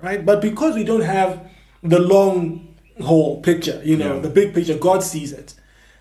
[0.00, 0.24] Right?
[0.24, 1.48] But because we don't have
[1.82, 4.20] the long haul picture, you know, Yeah.
[4.20, 5.54] the big picture, God sees it.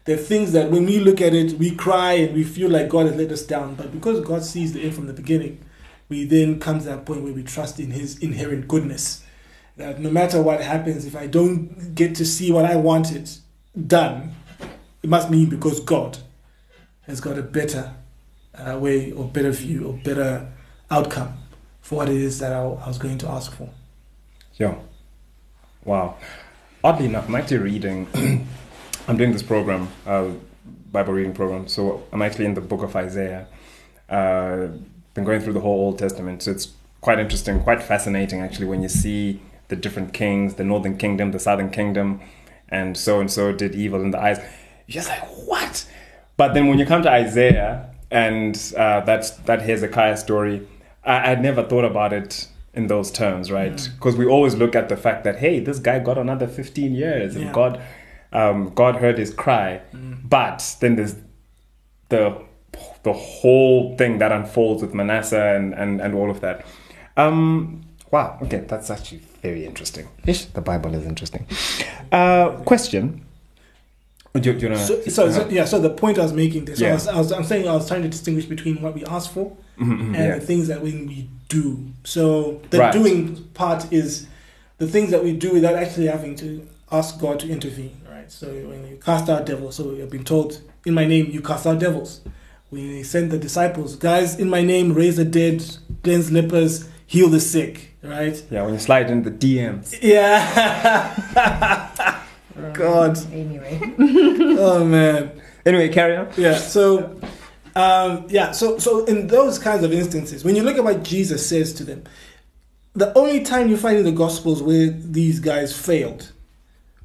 [0.06, 2.89] There are things that when we look at it, we cry and we feel like
[2.89, 3.76] God has let us down.
[3.76, 5.60] But because God sees the end from the beginning,
[6.10, 9.23] we then come to that point where we trust in His inherent goodness.
[9.76, 13.30] That no matter what happens, if I don't get to see what I wanted
[13.86, 14.32] done,
[15.04, 16.17] it must mean because God
[17.02, 17.93] has got a better
[18.56, 20.47] uh, way or better view or better
[20.89, 21.34] outcome
[21.88, 23.69] for what it is that I, I was going to ask for.
[24.56, 24.76] Yeah.
[25.86, 26.17] Wow.
[26.84, 28.08] Oddly enough, I'm actually reading.
[29.08, 30.32] I'm doing this program, uh,
[30.91, 31.69] Bible reading program.
[31.69, 33.47] So I'm actually in the book of Isaiah.
[34.10, 34.67] Uh,
[35.13, 36.43] been going through the whole Old Testament.
[36.43, 40.97] So it's quite interesting, quite fascinating actually when you see the different kings, the northern
[40.97, 42.19] kingdom, the southern kingdom,
[42.67, 44.39] and so and so did evil in the eyes.
[44.88, 45.89] You're just like, what?
[46.36, 50.67] But then when you come to Isaiah and uh, that that Hezekiah story,
[51.08, 53.89] I, I'd never thought about it in those terms, right?
[53.96, 57.36] Because we always look at the fact that hey, this guy got another 15 years,
[57.36, 57.52] and Yeah.
[57.52, 57.82] God,
[58.34, 59.82] um, God heard his cry.
[59.93, 61.15] But then there's
[62.10, 62.43] the
[63.04, 66.65] the whole thing that unfolds with Manasseh and and, and all of that.
[67.15, 68.38] Um, wow.
[68.43, 70.08] Okay, that's actually very interesting.
[70.28, 71.48] Ish, the Bible is interesting.
[72.12, 73.24] Uh, question.
[74.34, 75.65] Do, you- do you wanna- So, so, so yeah.
[75.65, 77.74] So the point I was making this, So I was, I was, I'm saying I
[77.74, 80.36] was trying to distinguish between what we ask for mhm, mhm, and yeah.
[80.36, 81.86] the things that when we do.
[82.04, 82.94] So the Right.
[82.94, 84.28] doing part is
[84.78, 87.98] the things that we do without actually having to ask God to intervene.
[88.10, 88.32] Right.
[88.32, 91.66] So when you cast out devils, so you've been told in my name you cast
[91.68, 92.22] out devils.
[92.70, 95.63] We send the disciples, guys, in my name, raise the dead,
[96.04, 97.96] cleanse lepers, heal the sick.
[98.04, 98.42] Right.
[98.52, 99.98] yeah, when you slide in the DMs.
[100.02, 101.13] Yeah.
[102.74, 103.18] God.
[103.34, 103.80] Anyway.
[104.00, 105.32] oh man.
[105.66, 106.28] Anyway, carry on.
[106.38, 106.56] Yeah.
[106.58, 107.20] So,
[107.78, 108.52] um, yeah.
[108.52, 111.84] So, so in those kinds of instances, when you look at what Jesus says to
[111.84, 112.04] them,
[112.94, 116.32] the only time you find in the Gospels where these guys failed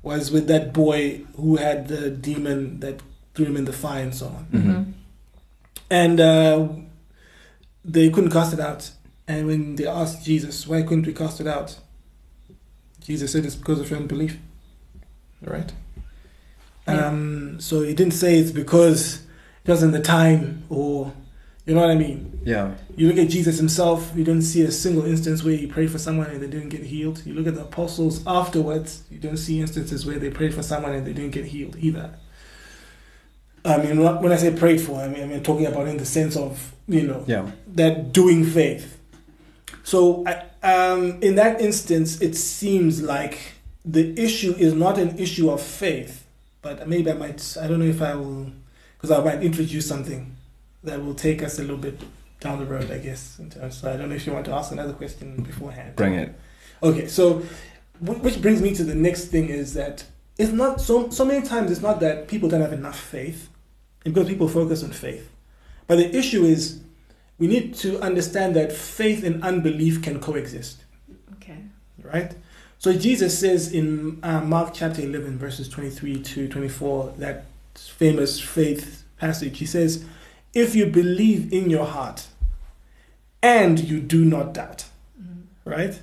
[0.03, 3.01] was with that boy who had the demon that
[3.35, 4.91] threw him in the fire and so on, Mm-hmm.
[5.91, 6.69] and uh,
[7.85, 8.91] they couldn't cast it out.
[9.29, 11.79] And when they asked Jesus, "Why couldn't we cast it out?"
[13.01, 14.39] Jesus said, "It's because of your unbelief."
[15.43, 15.73] Right.
[16.89, 17.07] Yeah.
[17.07, 19.23] Um, so he didn't say it's because
[19.67, 21.13] wasn't the time, or
[21.67, 22.41] you know what I mean.
[22.45, 22.75] Yeah.
[22.97, 25.99] You look at Jesus himself, you don't see a single instance where he prayed for
[25.99, 27.25] someone and they didn't get healed.
[27.25, 30.93] You look at the apostles afterwards, you don't see instances where they prayed for someone
[30.93, 32.15] and they didn't get healed either.
[33.65, 36.05] I mean, when I say prayed for, I mean, I mean talking about in the
[36.05, 37.53] sense of, you know, Yeah.
[37.75, 38.99] that doing faith.
[39.85, 43.39] So, I- um, in that instance, it seems like
[43.85, 46.25] the issue is not an issue of faith,
[46.61, 48.47] but maybe I might, I don't know if I will,
[49.03, 50.37] because I might introduce something
[50.85, 52.01] that will take us a little bit
[52.39, 53.39] down the road, I guess.
[53.41, 55.97] In terms, so I don't know if you want to ask another question beforehand.
[55.97, 56.35] Bring it.
[56.83, 57.43] Okay, so
[58.01, 60.05] which brings me to the next thing is that
[60.39, 63.49] it's not so so many times it's not that people don't have enough faith
[64.05, 65.29] because people focus on faith.
[65.89, 66.81] But the issue is
[67.39, 70.85] we need to understand that faith and unbelief can coexist,
[71.35, 71.59] Okay.
[72.05, 72.33] right?
[72.79, 79.05] So Jesus says in uh, Mark chapter 11 verses 23 to 24 that famous faith
[79.19, 80.05] passage he says
[80.55, 82.27] if you believe in your heart
[83.43, 84.87] and you do not doubt
[85.21, 85.71] mm-hmm.
[85.71, 86.01] right?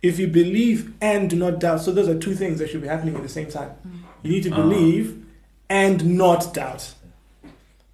[0.00, 2.88] If you believe and do not doubt, so those are two things that should be
[2.88, 3.70] happening at the same time.
[3.70, 3.96] Mm-hmm.
[4.22, 5.24] You need to believe
[5.68, 6.94] and not doubt,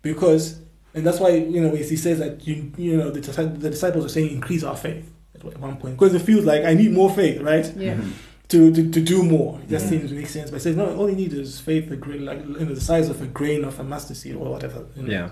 [0.02, 0.60] because,
[0.92, 4.08] and that's why you know he says that you you know the, the disciples are
[4.08, 7.40] saying increase our faith at one point because it feels like I need more faith,
[7.40, 7.64] right?
[7.76, 7.94] Yeah.
[7.94, 8.10] Mm-hmm.
[8.48, 9.58] To, to, to do more.
[9.62, 9.90] It just Yeah.
[9.90, 10.50] seems to make sense.
[10.50, 12.80] But it says no, all you need is faith, a grain, like you know, the
[12.80, 14.84] size of a grain of a mustard seed or whatever.
[14.96, 15.28] you know, Yeah.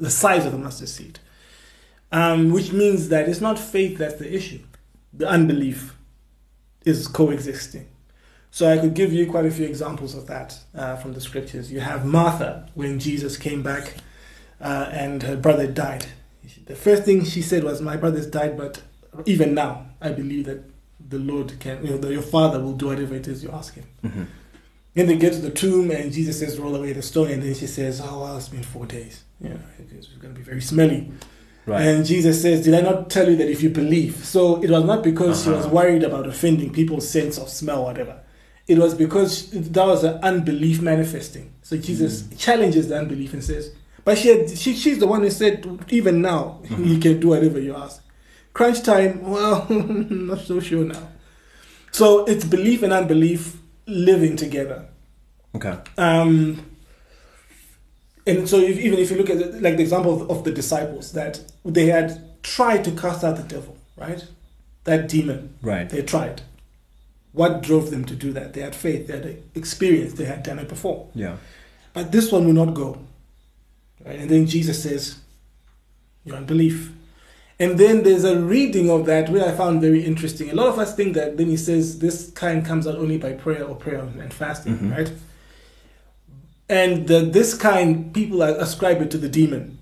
[0.00, 1.18] the size of a mustard seed.
[2.10, 4.60] Um, which means that it's not faith that's the issue
[5.12, 5.94] the unbelief
[6.84, 7.86] is coexisting.
[8.50, 11.70] So I could give you quite a few examples of that uh, from the scriptures.
[11.72, 13.94] You have Martha when Jesus came back
[14.60, 16.06] uh, and her brother died.
[16.66, 18.80] The first thing she said was, "My brother's died, but
[19.26, 20.62] even now, I believe that
[21.08, 23.74] the Lord can, you know, that your Father will do whatever it is you ask
[23.74, 24.26] Him." Mhm.
[24.94, 27.54] Then they get to the tomb, and Jesus says, "Roll away the stone," and then
[27.54, 29.22] she says, "Oh, well, it's been four days.
[29.40, 29.54] Yeah,
[29.92, 31.10] it's going to be very smelly."
[31.66, 31.80] Right.
[31.80, 34.22] And Jesus says, Did I not tell you that if you believe?
[34.22, 35.74] So it was not because she was Uh-huh.
[35.74, 38.16] worried about offending people's sense of smell, whatever.
[38.68, 41.52] It was because that was an unbelief manifesting.
[41.62, 42.38] So Jesus Mm.
[42.38, 43.70] challenges the unbelief and says,
[44.04, 46.84] But she, had, she she's the one who said, Even now, Mm-hmm.
[46.84, 48.02] you can do whatever you ask.
[48.54, 51.08] Crunch time, well, I'm not so sure now.
[51.92, 54.86] So it's belief and unbelief living together.
[55.54, 55.76] okay.
[55.98, 56.64] Um,
[58.26, 60.50] and so, if, even if you look at it, like the example of, of the
[60.50, 64.24] disciples, that they had tried to cast out the devil, right?
[64.84, 65.88] That demon, Right.
[65.90, 66.40] they tried.
[67.32, 68.54] What drove them to do that?
[68.54, 71.08] They had faith, they had experience, they had done it before.
[71.14, 71.36] Yeah.
[71.92, 72.98] But this one will not go.
[74.04, 74.18] Right?
[74.20, 75.18] And then Jesus says,
[76.24, 76.92] Your unbelief.
[77.60, 80.50] And then there's a reading of that which I found very interesting.
[80.50, 83.32] A lot of us think that then he says this kind comes out only by
[83.32, 84.90] prayer or prayer and fasting, Mhm.
[84.96, 85.12] right?
[86.68, 89.78] And the, this kind, people ascribe it to the demon.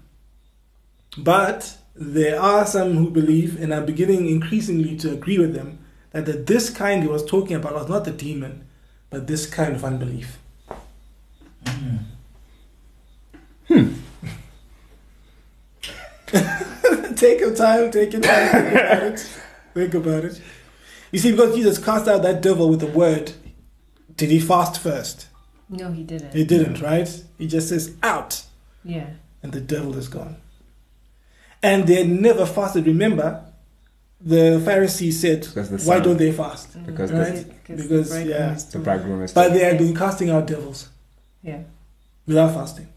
[1.17, 5.79] But there are some who believe, and I'm beginning increasingly to agree with them,
[6.11, 8.67] that the, this kind he was talking about was not the demon,
[9.11, 10.39] but this kind of unbelief.
[17.17, 19.29] take your time, take your time, think about it.
[19.75, 20.41] Think about it.
[21.13, 23.33] You see, because Jesus cast out that devil with the word,
[24.19, 25.29] did he fast first?
[25.71, 26.35] No, he didn't.
[26.35, 27.09] He didn't, right?
[27.39, 28.43] He just says, out,
[28.85, 29.07] yeah.
[29.43, 30.37] and the devil is gone.
[31.63, 32.87] And they had never fasted.
[32.87, 33.45] Remember,
[34.21, 36.85] the Pharisees said, the why don't they fast?
[36.85, 37.47] Because Mm, Right?
[37.65, 39.33] because, Because, the bridegroom yeah, is The too- bridegroom is.
[39.33, 40.89] But they had been casting out devils
[41.43, 41.63] Yeah.
[42.27, 42.89] without fasting.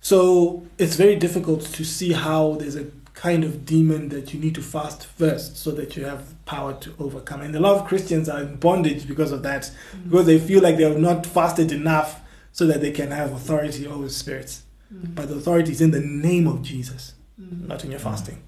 [0.00, 4.54] So it's very difficult to see how there's a kind of demon that you need
[4.54, 7.42] to fast first so that you have power to overcome.
[7.42, 9.70] And a lot of Christians are in bondage because of that,
[10.04, 12.20] because they feel like they have not fasted enough
[12.52, 14.62] so that they can have authority over spirits.
[14.92, 15.14] Mm.
[15.14, 17.68] But the authority is in the name of Jesus, Mm.
[17.68, 18.42] not in your fasting.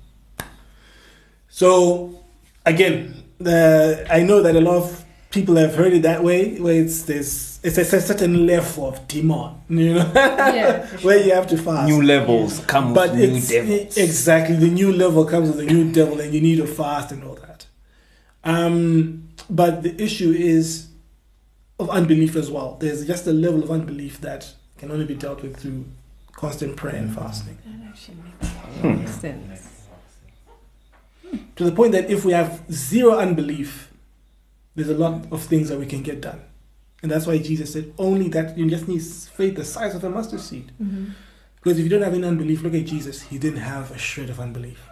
[1.48, 2.20] So
[2.66, 5.01] again, the, I know that a lot of
[5.32, 9.54] people have heard it that way, where it's this it's a, certain level of demon,
[9.68, 11.88] you know, Yeah, for where you have to fast.
[11.88, 13.96] New levels come but with new it's devils.
[13.96, 17.24] exactly the new level comes with a new devil, and you need to fast and
[17.24, 17.66] all that.
[18.44, 20.88] Um, but the issue is
[21.78, 22.76] of unbelief as well.
[22.80, 25.84] There's just a level of unbelief that can only be dealt with through
[26.32, 27.58] constant prayer and fasting.
[27.64, 29.86] That actually makes sense.
[31.56, 33.91] to the point that if we have zero unbelief,
[34.74, 36.40] there's a lot of things that we can get done.
[37.02, 40.10] And that's why Jesus said only that you just need faith the size of a
[40.10, 40.72] mustard seed.
[40.80, 41.10] Mm-hmm.
[41.56, 43.22] Because if you don't have any unbelief, look at Jesus.
[43.22, 44.88] He didn't have a shred of unbelief.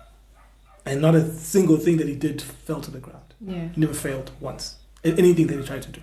[0.85, 3.35] And not a single thing that he did fell to the ground.
[3.41, 3.69] Yeah.
[3.69, 4.77] He never failed once.
[5.05, 6.01] in Anything that he tried to do.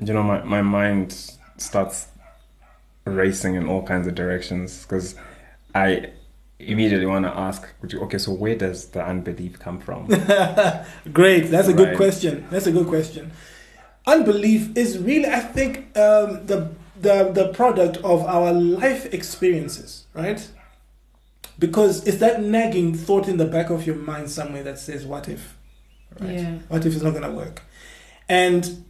[0.00, 1.12] you know, my, my mind
[1.56, 2.08] starts
[3.04, 5.14] racing in all kinds of directions because
[5.74, 6.10] I
[6.58, 10.06] immediately want to ask, would you- okay, so where does the unbelief come from?
[11.12, 11.50] Great.
[11.50, 12.46] That's a good question.
[12.50, 13.30] That's a good question.
[14.06, 20.40] Unbelief is really, I think, um, the, the the product of our life experiences, right?
[21.58, 25.28] Because it's that nagging thought in the back of your mind somewhere that says, "What
[25.28, 25.56] if?
[26.18, 26.30] Right?
[26.40, 26.58] Yeah.
[26.68, 27.62] What if it's not going to work?"
[28.28, 28.84] And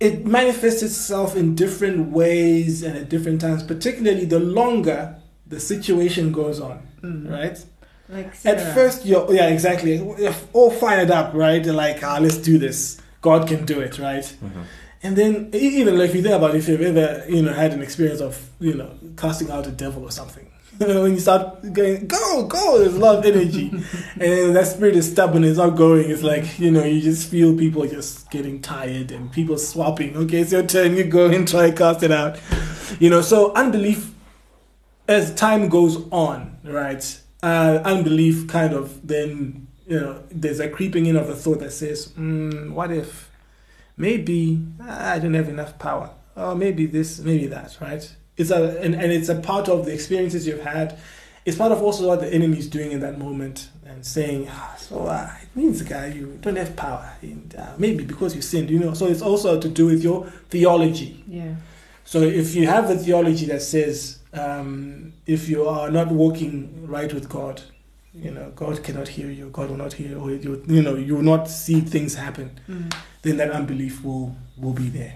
[0.00, 6.30] it manifests itself in different ways and at different times, particularly the longer the situation
[6.32, 7.30] goes on, Mm.
[7.30, 7.58] right?
[8.08, 9.96] Like At first, you're yeah, exactly.
[9.96, 11.62] You're all fired up, right?
[11.62, 12.98] They're like, ah, let's do this.
[13.22, 14.24] God can do it, right?
[14.44, 14.64] Mhm.
[15.02, 17.72] And then e- even like if you think about if you've ever you know had
[17.72, 20.46] an experience of you know casting out a devil or something,
[20.80, 23.68] you know when you start going go go, there's a lot of energy,
[24.20, 26.10] and that spirit is stubborn, it's not going.
[26.10, 30.16] It's like you know you just feel people just getting tired and people swapping.
[30.16, 30.96] Okay, it's your turn.
[30.96, 32.38] You go and try and cast it out.
[33.00, 34.10] You know, so unbelief
[35.08, 37.20] as time goes on, right?
[37.42, 41.72] Uh, unbelief kind of then you know there's a creeping in of a thought that
[41.72, 43.30] says, mm, "What if
[43.96, 48.10] maybe I don't have enough power, or maybe this, maybe that." Right?
[48.36, 50.98] It's a and, and it's a part of the experiences you've had.
[51.44, 54.74] It's part of also what the enemy is doing in that moment and saying, ah,
[54.78, 58.70] "So uh, it means, guy, you don't have power, and uh, maybe because you sinned."
[58.70, 61.22] You know, so it's also to do with your theology.
[61.28, 61.56] Yeah.
[62.06, 67.12] So if you have a theology that says um, if you are not walking right
[67.12, 67.62] with God,
[68.14, 71.14] you know God cannot hear you, God will not hear, or you, you know you
[71.16, 72.94] will not see things happen, Mm.
[73.22, 75.14] then that unbelief will will be there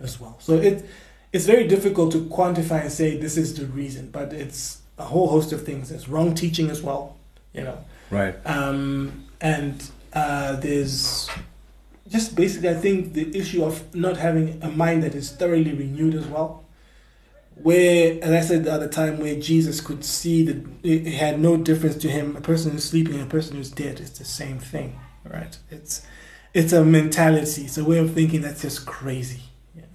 [0.00, 0.36] as well.
[0.40, 0.84] So it
[1.32, 5.28] it's very difficult to quantify and say this is the reason, but it's a whole
[5.28, 5.88] host of things.
[5.90, 7.16] There's wrong teaching as well,
[7.54, 7.78] you know,
[8.10, 8.34] Right.
[8.44, 9.82] um, and
[10.12, 11.28] uh, there's
[12.08, 16.14] just basically, I think the issue of not having a mind that is thoroughly renewed
[16.16, 16.59] as well.
[17.62, 21.56] Where, as I said the other time, where Jesus could see that it had no
[21.56, 24.58] difference to him, a person who's sleeping and a person who's dead, it's the same
[24.58, 25.58] thing, right?
[25.70, 26.06] It's
[26.54, 29.42] it's a mentality, it's a way of thinking that's just crazy.
[29.74, 29.88] You know?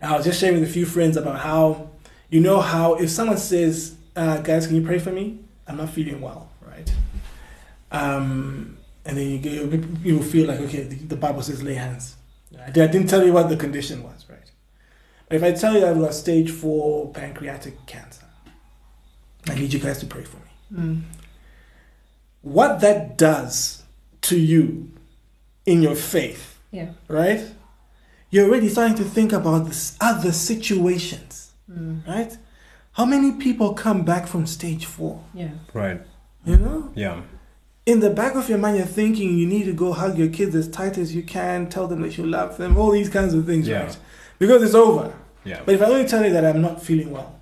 [0.00, 1.90] And I was just sharing with a few friends about how,
[2.28, 5.38] you know, how if someone says, uh, "Guys, can you pray for me?
[5.66, 6.92] I'm not feeling well," right?
[7.90, 8.76] Um,
[9.06, 12.16] and then you you will feel like, okay, the, the Bible says lay hands.
[12.64, 14.21] I didn't tell you what the condition was,
[15.34, 18.24] if I tell you I've got stage four pancreatic cancer,
[19.48, 20.80] I need you guys to pray for me.
[20.80, 21.02] Mm.
[22.42, 23.82] What that does
[24.22, 24.90] to you
[25.66, 26.90] in your faith, Yeah.
[27.08, 27.44] right?
[28.30, 32.06] You're already starting to think about this other situations, Mm.
[32.06, 32.36] right?
[32.92, 35.20] How many people come back from stage four?
[35.34, 35.50] Yeah.
[35.72, 36.00] Right.
[36.44, 36.90] You know?
[36.94, 37.22] Yeah.
[37.84, 40.54] in the back of your mind, you're thinking you need to go hug your kids
[40.54, 43.44] as tight as you can, tell them that you love them, all these kinds of
[43.44, 43.82] things, Yeah.
[43.82, 43.96] right?
[44.38, 45.12] Because it's over.
[45.44, 45.60] Yeah.
[45.64, 47.38] But if I only tell you that I'm not feeling well,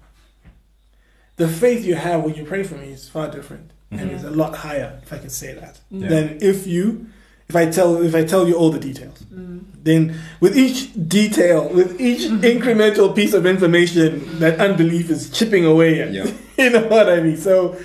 [1.36, 4.14] the faith you have when you pray for me is far different and Mhm.
[4.14, 6.08] it's a lot higher, if I can say that, Yeah.
[6.08, 7.06] than if you,
[7.48, 9.18] if I tell, if I tell you all the details.
[9.34, 9.60] Mm.
[9.82, 12.20] Then, with each detail, with each
[12.54, 16.12] incremental piece of information, that unbelief is chipping away at.
[16.12, 16.30] Yeah.
[16.58, 17.36] you know what I mean?
[17.36, 17.76] So,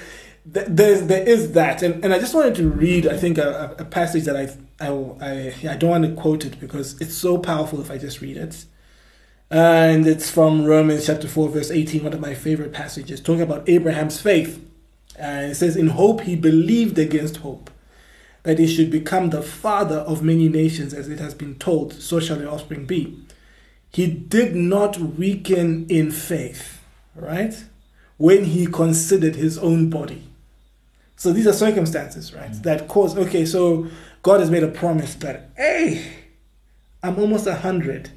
[0.54, 3.08] th- there's there is that, and, and I just wanted to read.
[3.08, 4.50] I think a, a a passage that I
[4.80, 4.90] I
[5.22, 8.38] I, I don't want to quote it because it's so powerful if I just read
[8.38, 8.66] it.
[9.52, 13.68] And it's from Romans chapter 4, verse 18, one of my favorite passages, talking about
[13.70, 14.64] Abraham's faith.
[15.18, 17.70] And it says, In hope he believed against hope,
[18.44, 22.20] that he should become the father of many nations, as it has been told, so
[22.20, 23.20] shall your offspring be.
[23.92, 26.82] He did not weaken in faith,
[27.16, 27.64] right?
[28.18, 30.24] When he considered his own body.
[31.16, 32.52] So these are circumstances, right?
[32.52, 32.62] Mm-hmm.
[32.64, 33.88] That cause, okay, so
[34.22, 36.04] God has made a promise that, hey,
[37.02, 38.10] I'm almost a hundred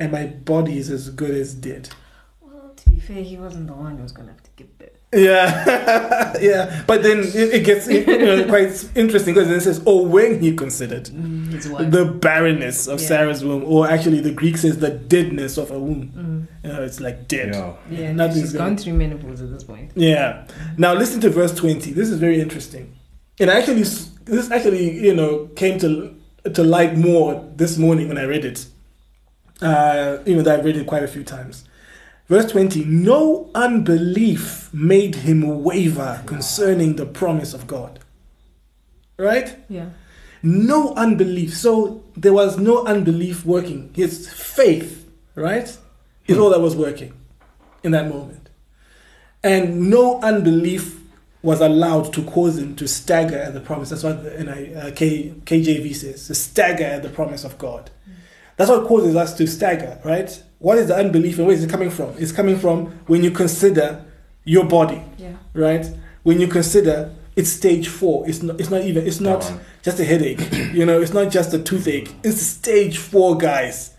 [0.00, 1.88] and my body is as good as dead.
[2.40, 4.78] Well, to be fair, he wasn't the one who was going to have to give
[4.78, 4.90] birth.
[5.14, 6.82] Yeah, yeah.
[6.86, 10.54] But then it, it gets you know, quite interesting because it says, "Oh, when he
[10.54, 11.90] considered His wife.
[11.90, 13.06] the barrenness of Yeah.
[13.06, 16.48] Sarah's womb," or actually, the Greek says the deadness of a womb.
[16.60, 16.64] Mm.
[16.68, 17.54] You know, it's like dead.
[17.54, 17.74] Yeah.
[17.88, 19.92] Yeah, Nothing's she's gonna- gone through menopause at this point.
[19.94, 20.46] Yeah.
[20.76, 21.92] Now listen to verse twenty.
[21.92, 22.92] This is very interesting.
[23.38, 23.84] And actually,
[24.24, 26.14] this actually, you know, came to
[26.52, 28.66] to light more this morning when I read it.
[29.60, 31.64] Uh, know that I've read it quite a few times.
[32.28, 38.00] Verse 20 No unbelief made him waver concerning the promise of God.
[39.18, 39.56] Right?
[39.68, 39.90] Yeah.
[40.42, 41.56] No unbelief.
[41.56, 43.90] So there was no unbelief working.
[43.94, 45.76] His faith, right,
[46.26, 47.14] is all that was working
[47.82, 48.50] in that moment.
[49.42, 51.00] And no unbelief
[51.42, 53.90] was allowed to cause him to stagger at the promise.
[53.90, 57.90] That's what the NI, uh, K, KJV says, to stagger at the promise of God.
[58.56, 60.42] That's what causes us to stagger, right?
[60.58, 62.14] What is the unbelief and where is it coming from?
[62.18, 64.04] It's coming from when you consider
[64.44, 65.34] your body, Yeah.
[65.54, 65.86] right?
[66.22, 68.58] When you consider it's stage four, it's not.
[68.58, 69.06] It's not even.
[69.06, 69.52] It's not
[69.82, 70.40] just a headache.
[70.72, 72.10] you know, it's not just a toothache.
[72.24, 73.92] It's stage four, guys.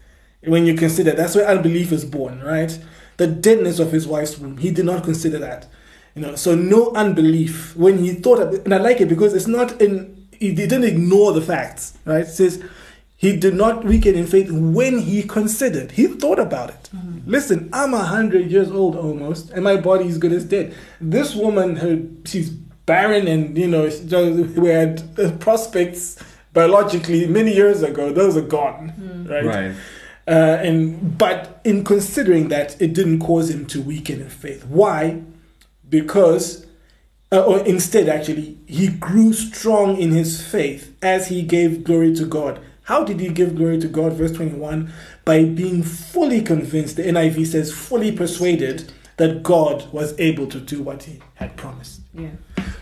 [0.44, 2.78] When you consider that's where unbelief is born, right?
[3.18, 4.58] The deadness of his wife's womb.
[4.58, 5.68] He did not consider that.
[6.16, 9.36] You know, so no unbelief when he thought of it, and I like it because
[9.36, 10.28] it's not in.
[10.32, 12.22] He didn't ignore the facts, right?
[12.22, 12.64] It says
[13.18, 15.92] he did not weaken in faith when he considered.
[15.92, 16.90] He thought about it.
[17.26, 20.76] Listen, I'm a hundred years old almost, and my body is good as dead.
[21.02, 22.52] This woman, her she's
[22.86, 23.90] barren, and you know,
[24.56, 28.14] we had uh, prospects biologically many years ago.
[28.14, 29.46] Those are gone, right?
[29.46, 29.76] Right.
[30.28, 34.66] Uh, and but in considering that, it didn't cause him to weaken in faith.
[34.66, 35.22] Why?
[35.90, 36.66] Because,
[37.32, 42.26] uh, or instead, actually, he grew strong in his faith as he gave glory to
[42.26, 42.60] God.
[42.88, 44.14] How did he give glory to God?
[44.14, 44.90] Verse 21
[45.26, 50.82] by being fully convinced, the NIV says, fully persuaded that God was able to do
[50.82, 52.00] what he had promised.
[52.14, 52.30] Yeah.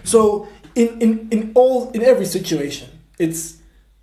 [0.03, 2.87] So in, in, in all in every situation,
[3.17, 3.57] it's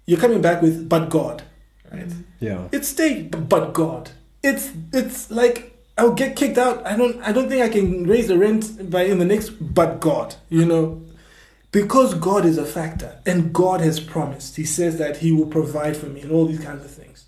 [0.07, 1.45] you're coming back with but God.
[1.93, 2.09] Right?
[2.09, 2.23] Mm-hmm.
[2.41, 2.67] Yeah.
[2.73, 4.11] It's stay but God.
[4.43, 6.85] It's it's like I'll get kicked out.
[6.85, 10.01] I don't I don't think I can raise the rent by in the next but
[10.01, 11.01] God, you know.
[11.73, 14.57] Because God is a factor and God has promised.
[14.57, 17.25] He says that he will provide for me and all these kinds of things.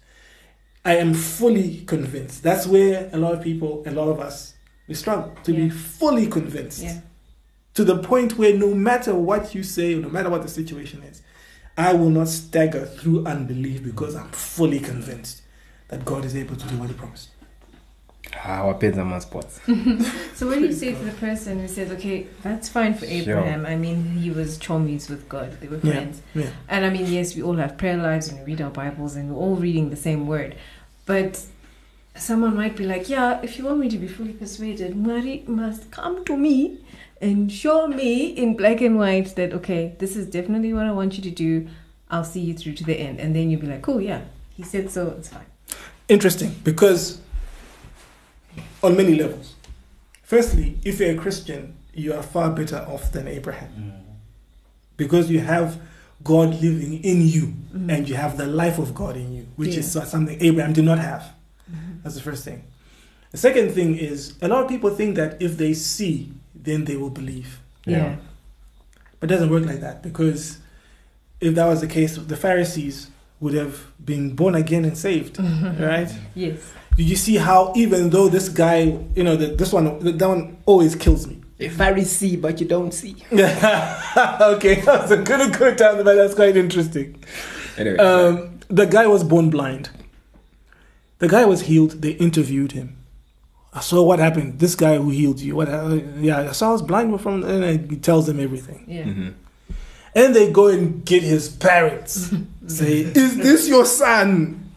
[0.85, 2.43] I am fully convinced.
[2.43, 4.53] That's where a lot of people, a lot of us,
[4.87, 7.01] we struggle to be fully convinced Yeah.
[7.73, 11.23] to the point where no matter what you say, no matter what the situation is,
[11.79, 15.41] I will not stagger through unbelief because I'm fully convinced
[15.89, 17.31] that God is able to do what He promised.
[18.47, 19.61] Ah, wapenza ma sports.
[20.35, 23.65] So what do you say to the person who says, okay, that's fine for Abraham.
[23.67, 25.61] I mean, he was chomies with God.
[25.61, 25.93] They were Yeah.
[25.93, 26.23] friends.
[26.35, 26.47] Yeah.
[26.69, 29.31] And I mean, yes, we all have prayer lives and we read our Bibles and
[29.31, 30.57] we're all reading the same word.
[31.07, 31.43] But
[32.17, 35.91] someone might be like, yeah, if you want me to be fully persuaded, Mari must
[35.91, 36.79] come to me
[37.21, 41.17] and show me in black and white that, okay, this is definitely what I want
[41.17, 41.69] you to do.
[42.11, 43.21] I'll see you through to the end.
[43.21, 44.23] And then you'll be like, cool, yeah,
[44.57, 45.47] he said so, it's fine.
[46.09, 47.21] Interesting because
[48.85, 49.55] on many levels.
[50.23, 54.17] Firstly, if you're a Christian, you are far better off than Abraham mm.
[54.97, 55.81] because you have
[56.23, 57.91] God living in you mm-hmm.
[57.91, 60.99] and you have the life of God in you, which is something Abraham did not
[60.99, 61.35] have.
[61.71, 62.01] Mm-hmm.
[62.03, 62.65] That's the first thing.
[63.31, 66.97] The second thing is a lot of people think that if they see, then they
[66.97, 67.61] will believe.
[67.85, 68.17] Yeah.
[69.21, 70.59] But it doesn't work like that because
[71.41, 73.11] if that was the case, the Pharisees
[73.41, 75.39] would have been born again and saved,
[75.81, 76.11] right?
[76.35, 76.59] Yes.
[76.97, 80.57] Did you see how even though this guy, you know, the, this one, that one
[80.67, 81.41] always kills me.
[81.61, 83.17] A Pharisee, but you don't see.
[83.33, 87.23] okay, that's a good good time, but that's quite interesting.
[87.77, 87.97] Anyway.
[87.99, 89.91] Um, the guy was born blind.
[91.19, 92.03] The guy was healed.
[92.03, 92.97] They interviewed him.
[93.73, 94.59] I saw what happened.
[94.59, 95.57] This guy who healed you.
[95.57, 95.69] What?
[95.69, 97.43] Uh, yeah, I saw I was blind from.
[97.45, 98.85] And he tells them everything.
[98.87, 99.05] Yeah.
[99.05, 99.35] Mhm.
[100.15, 102.33] And they go and get his parents.
[102.67, 104.73] Say, is this your son?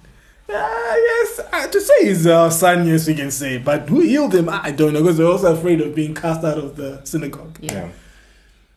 [0.50, 1.40] Ah, yes.
[1.52, 3.58] Uh, to say he's our son, yes, we can say.
[3.58, 4.50] But who healed him?
[4.50, 7.58] I don't know because they're also afraid of being cast out of the synagogue.
[7.62, 7.74] Yeah.
[7.74, 7.90] yeah.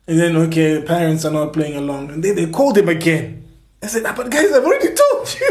[0.07, 2.11] And then, okay, the parents are not playing along.
[2.11, 3.49] And then they called him again.
[3.83, 5.51] I said, ah, but guys, I've already told you.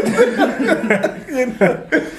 [1.30, 2.10] You know?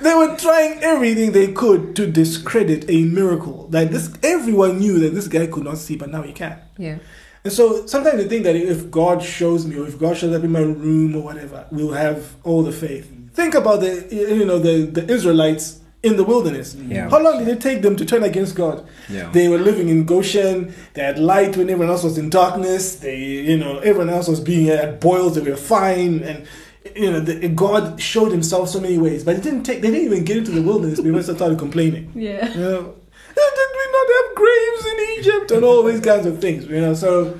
[0.00, 3.68] They were trying everything they could to discredit a miracle.
[3.70, 6.58] Like this, everyone knew that this guy could not see, but now he can.
[6.76, 6.98] Yeah.
[7.44, 10.42] And so sometimes I think that if God shows me, or if God shows up
[10.44, 13.12] in my room or whatever, we'll have all the faith.
[13.34, 16.74] Think about the you know the, the Israelites in the wilderness.
[16.74, 17.10] Yeah.
[17.10, 18.86] How long did it take them to turn against God?
[19.10, 19.28] Yeah.
[19.30, 20.74] They were living in Goshen.
[20.94, 22.96] They had light when everyone else was in darkness.
[22.96, 25.34] They you know everyone else was being at boils.
[25.34, 26.46] They were fine and.
[26.94, 29.80] You know, the, God showed Himself so many ways, but it didn't take.
[29.80, 32.12] They didn't even get into the wilderness before they started complaining.
[32.14, 32.52] Yeah.
[32.52, 32.94] You know,
[33.34, 36.66] did we not have graves in Egypt and all these kinds of things?
[36.66, 37.38] You know, so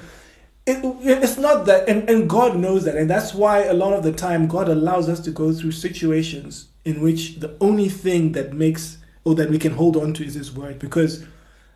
[0.67, 4.03] it, it's not that, and, and God knows that, and that's why a lot of
[4.03, 8.53] the time God allows us to go through situations in which the only thing that
[8.53, 11.25] makes or that we can hold on to is His word, because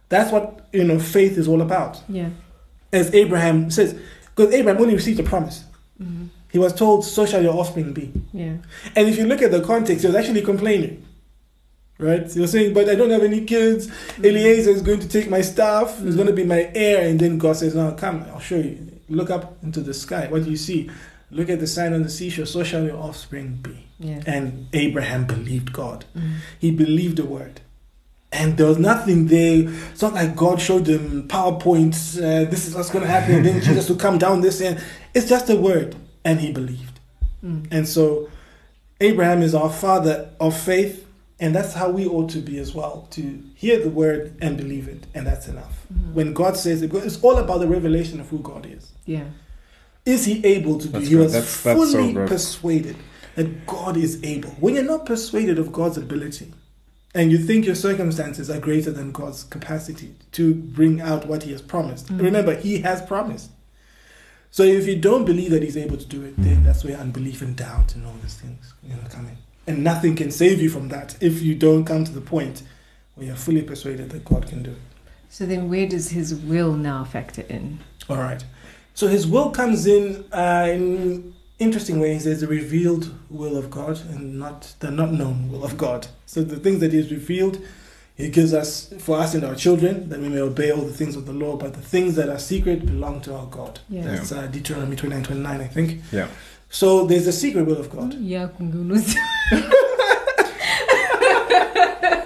[0.08, 2.02] that's what you know faith is all about.
[2.08, 2.30] Yeah.
[2.92, 3.98] As Abraham says,
[4.34, 5.64] because Abraham only received a promise.
[6.00, 6.28] Mhm.
[6.50, 8.54] He was told, "So shall your offspring be." Yeah.
[8.96, 11.04] And if you look at the context, he was actually complaining.
[11.98, 12.34] Right?
[12.36, 13.88] You're saying, But I don't have any kids.
[14.22, 16.00] Eliezer is going to take my staff.
[16.00, 17.08] He's going to be my heir.
[17.08, 19.00] And then God says, No, come, I'll show you.
[19.08, 20.26] Look up into the sky.
[20.28, 20.90] What do you see?
[21.30, 22.46] Look at the sign on the seashore.
[22.46, 23.86] So shall your offspring be.
[23.98, 24.22] Yeah.
[24.26, 26.04] And Abraham believed God.
[26.16, 26.34] Mhm.
[26.58, 27.60] He believed the word.
[28.30, 29.64] And there was nothing there.
[29.92, 32.18] It's not like God showed them PowerPoints.
[32.18, 33.36] Uh, this is what's going to happen.
[33.36, 34.80] And then Jesus will come down this end.
[35.14, 35.96] It's just a word.
[36.24, 37.00] And he believed.
[37.44, 37.66] Mm.
[37.70, 38.28] And so
[39.00, 41.06] Abraham is our father of faith,
[41.40, 44.88] and that's how we ought to be as well to hear the word and believe
[44.88, 45.86] it, and that's enough.
[45.92, 46.12] Mhm.
[46.14, 48.88] When God says it, it's all about the revelation of who God is.
[49.06, 49.24] Yeah.
[50.04, 50.92] Is he able to do?
[50.92, 51.20] That's He good.
[51.24, 52.28] was That's- that's fully good.
[52.28, 52.96] persuaded
[53.36, 54.50] that God is able.
[54.58, 56.52] When you're not persuaded of God's ability,
[57.14, 61.52] and you think your circumstances are greater than God's capacity to bring out what He
[61.52, 62.22] has promised, Mhm.
[62.22, 63.50] remember He has promised.
[64.50, 67.42] So if you don't believe that He's able to do it, then that's where unbelief
[67.42, 69.36] and doubt and all these things you know come in.
[69.68, 72.62] And nothing can save you from that if you don't come to the point
[73.14, 74.78] where you're fully persuaded that God can do it.
[75.28, 77.80] So then, where does his will now factor in?
[78.08, 78.42] All right.
[78.94, 82.24] So his will comes in uh, in interesting ways.
[82.24, 86.08] There's the revealed will of God and not the not known will of God.
[86.24, 87.60] So the things that he has revealed,
[88.16, 91.14] he gives us for us and our children that we may obey all the things
[91.14, 91.56] of the law.
[91.56, 93.80] But the things that are secret belong to our God.
[93.90, 94.04] Yeah.
[94.04, 96.00] That's uh, Deuteronomy 29, 29, I think.
[96.10, 96.28] Yeah.
[96.70, 98.14] So there's the secret will of God.
[98.14, 99.16] Yeah, kungunuzi.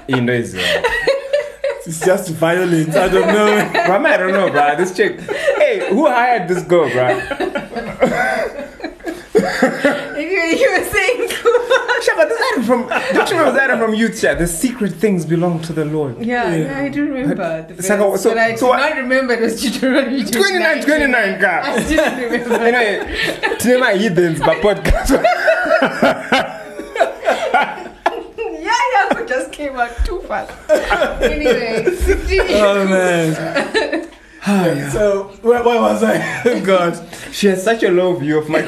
[0.09, 0.55] Into is,
[1.87, 2.97] It's just violence.
[2.97, 3.71] I don't know.
[3.87, 4.77] bro, man, I don't know, bro.
[4.77, 5.21] This chick.
[5.21, 7.21] Hey, who hired this girl, bro?
[11.73, 12.89] you, you were saying Shaba, this item from.
[12.89, 14.39] Don't you remember that from Youth Chat?
[14.39, 16.19] The secret things belong to the Lord.
[16.25, 16.57] Yeah, Yeah.
[16.57, 17.63] yeah, I do remember.
[17.69, 19.61] The It's like a- verse, so- but I so do what- not remember it was
[19.63, 21.65] Deuteronomy 29, 29, God.
[21.65, 22.55] I didn't remember.
[22.63, 25.11] Anyway, today my heathens, but podcast.
[28.39, 30.53] yeah, yeah, it just came out too fast.
[31.23, 31.85] anyway,
[32.55, 34.09] Oh man.
[34.45, 36.59] Ah, so where, where was I?
[36.65, 36.99] God.
[37.31, 38.61] she has such a low view of my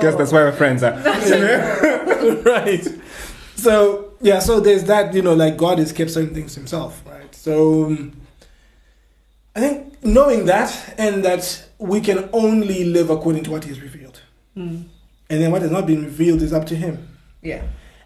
[0.00, 2.42] Guess that's why we're friends, huh?
[2.44, 2.86] right.
[3.56, 7.34] So yeah, so there's that, you know, like God has kept certain things himself, right?
[7.34, 8.20] So um,
[9.54, 14.20] I think knowing that and that we can only live according to what He's revealed,
[14.56, 14.84] Mm,
[15.30, 17.08] and then what has not been revealed is up to Him.
[17.42, 17.62] yeah.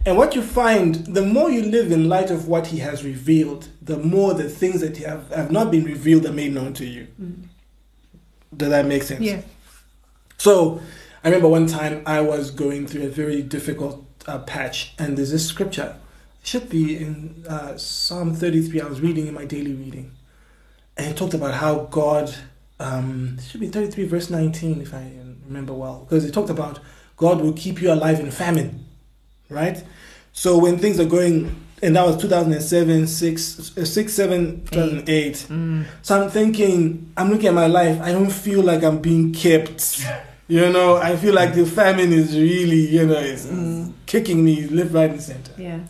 [0.06, 3.68] And what you find, the more you live in light of what He has revealed,
[3.80, 7.06] the more the things that have, have not been revealed are made known to you.
[7.18, 7.44] Mm.
[8.54, 9.22] Does that make sense?
[9.22, 9.40] Yeah.
[10.36, 10.82] So
[11.24, 15.30] I remember one time I was going through a very difficult uh, patch, and there's
[15.30, 15.96] this scripture.
[16.42, 18.82] It should be in uh, Psalm 33.
[18.82, 20.12] I was reading in my daily reading,
[20.98, 22.34] and it talked about how God.
[22.78, 25.12] Um, it should be 33 verse 19 if I
[25.46, 26.80] remember well, because it talked about
[27.16, 28.84] God will keep you alive in famine,
[29.48, 29.82] right?
[30.32, 35.34] So when things are going, and that was 2007, 6, uh, 6 7, 2008.
[35.48, 35.86] Mm.
[36.02, 37.98] So I'm thinking, I'm looking at my life.
[38.02, 40.04] I don't feel like I'm being kept.
[40.46, 43.92] You know, I feel like the famine is really, you know, it's Mm.
[44.06, 45.52] kicking me left, right, and center.
[45.56, 45.80] Yeah.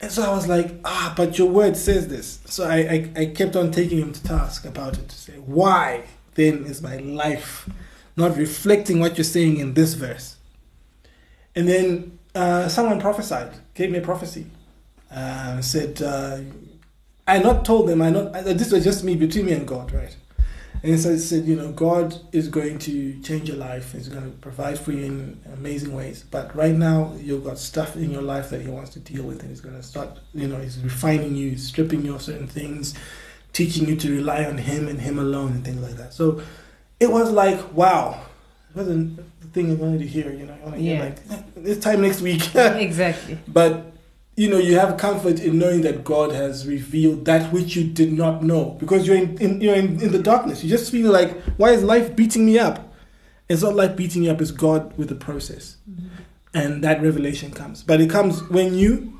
[0.00, 2.38] And so I was like, ah, but your word says this.
[2.46, 6.04] So I, I, I kept on taking him to task about it to say, why
[6.34, 7.68] then is my life
[8.16, 10.36] not reflecting what you're saying in this verse?
[11.54, 14.46] And then uh, someone prophesied, gave me a prophecy,
[15.10, 16.38] uh, said, uh,
[17.26, 20.16] I not told them, I not, this was just me between me and God, right?
[20.82, 23.92] And so it said, you know, God is going to change your life.
[23.92, 26.24] He's going to provide for you in amazing ways.
[26.30, 29.40] But right now, you've got stuff in your life that He wants to deal with,
[29.40, 32.94] and He's going to start, you know, He's refining you, stripping you of certain things,
[33.54, 36.12] teaching you to rely on Him and Him alone, and things like that.
[36.12, 36.42] So
[37.00, 38.20] it was like, wow,
[38.70, 40.56] it wasn't the thing you wanted to hear, you know.
[40.62, 41.04] Want to hear Yeah.
[41.04, 42.54] like "Eh, this time next week.
[42.54, 43.38] exactly.
[43.48, 43.93] But
[44.36, 48.12] you know, you have comfort in knowing that God has revealed that which you did
[48.12, 50.62] not know because you're in, in you're in, in the darkness.
[50.64, 52.92] You just feel like, why is life beating me up?
[53.48, 55.76] It's not life beating you up; it's God with the process,
[56.52, 57.82] and that revelation comes.
[57.82, 59.18] But it comes when you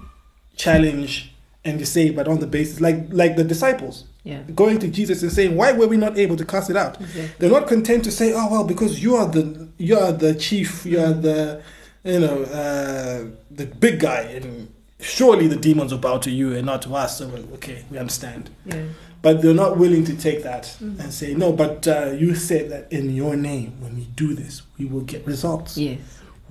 [0.57, 1.33] challenge
[1.65, 4.43] and you say, but on the basis, like like the disciples Yeah.
[4.55, 7.01] going to Jesus and saying, why were we not able to cast it out?
[7.01, 7.31] Exactly.
[7.39, 10.85] They're not content to say, "Oh well, because you are the you are the chief,
[10.87, 11.63] you are the
[12.05, 14.69] you know uh, the big guy, and
[15.05, 17.99] surely the demons will bow to you and not to us." So well, okay, we
[17.99, 18.83] understand, Yeah.
[19.23, 21.01] but they're not willing to take that Mhm.
[21.01, 24.63] and say, "No, but uh, you said that in your name, when we do this,
[24.79, 25.77] we will get results.
[25.77, 25.99] Yes.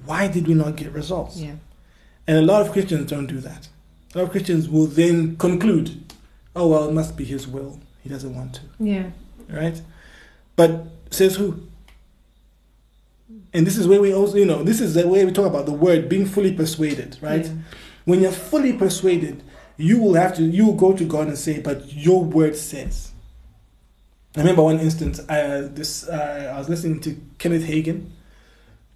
[0.06, 1.56] Why did we not get results?" Yeah.
[2.28, 3.68] And a lot of Christians don't do that.
[4.14, 5.92] A lot of Christians will then conclude,
[6.56, 7.80] "Oh well, it must be His will.
[8.04, 9.06] He doesn't want to." Yeah.
[9.50, 9.82] right?
[10.56, 11.56] But says who?
[13.54, 15.66] And this is where we also, you know, this is the way we talk about
[15.66, 17.46] the word being fully persuaded, right?
[17.46, 17.52] Yeah.
[18.06, 19.44] When you're fully persuaded,
[19.78, 23.12] you will have to, you will go to God and say, "But your word says."
[24.36, 25.20] I remember one instance.
[25.30, 28.10] Uh, this uh, I was listening to Kenneth Hagin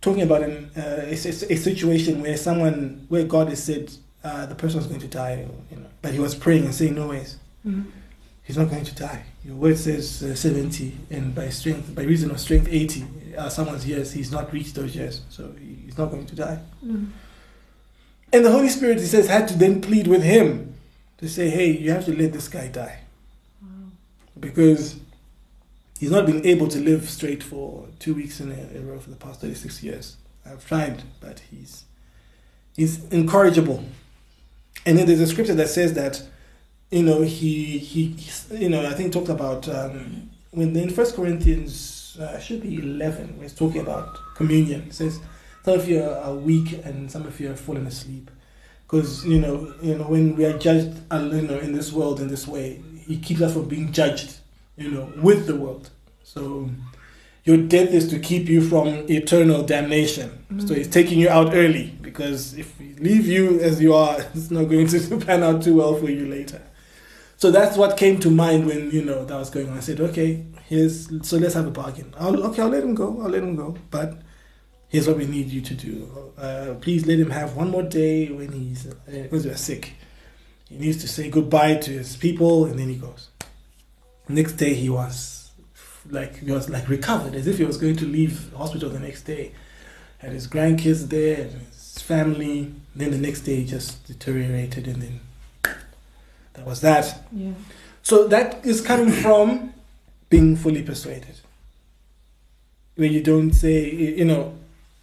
[0.01, 1.17] talking about an, uh, a, a
[1.57, 3.91] situation where someone, where God has said
[4.23, 6.95] uh, the person was going to die, you know, but he was praying and saying,
[6.95, 7.85] "No ways." Mhm.
[8.43, 9.23] He's not going to die.
[9.43, 13.05] Your word says uh, 70, and by strength, by reason of strength, 80.
[13.37, 15.51] Uh, someone's years, he's not reached those years, so
[15.85, 16.59] he's not going to die.
[16.85, 17.07] Mhm.
[18.33, 20.75] And the Holy Spirit, he says, had to then plead with him
[21.17, 22.99] to say, hey, you have to let this guy die.
[24.39, 24.97] Because
[25.99, 29.15] he's not been able to live straight for two weeks in a, row for the
[29.15, 30.17] past 36 years.
[30.45, 31.85] I've tried, but he's,
[32.75, 33.83] he's incorrigible.
[34.85, 36.21] And then there's a scripture that says that
[36.91, 41.15] you know, he, he, he's- you know, I think talked about um, when in First
[41.15, 44.83] Corinthians, uh, should be eleven, where it's talking about communion.
[44.87, 45.19] It says
[45.67, 48.31] some of you are weak and some of you have fallen asleep,
[48.83, 52.21] because you know, you know, when we are judged, uh, you know, in this world
[52.21, 54.37] in this way, he keeps us from being judged,
[54.77, 55.89] you know, with the world.
[56.23, 56.69] So
[57.43, 60.45] your death is to keep you from eternal damnation.
[60.65, 64.49] So he's taking you out early because if we leave you as you are, it's
[64.49, 66.61] not going to pan out too well for you later.
[67.35, 69.75] So that's what came to mind when you know that was going on.
[69.75, 72.13] I said, okay, here's so let's have a bargain.
[72.17, 73.21] I'll, okay, I'll let him go.
[73.21, 73.75] I'll let him go.
[73.91, 74.21] But
[74.89, 76.33] here's what we need you to do.
[76.37, 79.93] Uh, please let him have one more day when he's uh, we're sick.
[80.69, 83.29] He needs to say goodbye to his people, and then he goes.
[84.27, 85.51] Next day, he was
[86.09, 89.23] like he was like recovered, as if he was going to leave hospital the next
[89.23, 89.53] day.
[90.19, 92.73] Had his grandkids there, and his family.
[92.95, 95.19] Then the next day, he just deteriorated, and then
[96.53, 97.23] that was that.
[97.31, 97.53] Yeah.
[98.01, 99.73] So that is coming from
[100.29, 101.39] being fully persuaded.
[102.95, 104.56] Where you don't say, you know,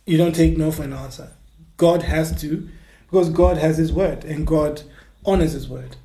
[0.07, 1.31] you don't take no for an answer.
[1.77, 2.69] God has to,
[3.11, 4.83] because God has His word and God
[5.25, 5.97] honors His word.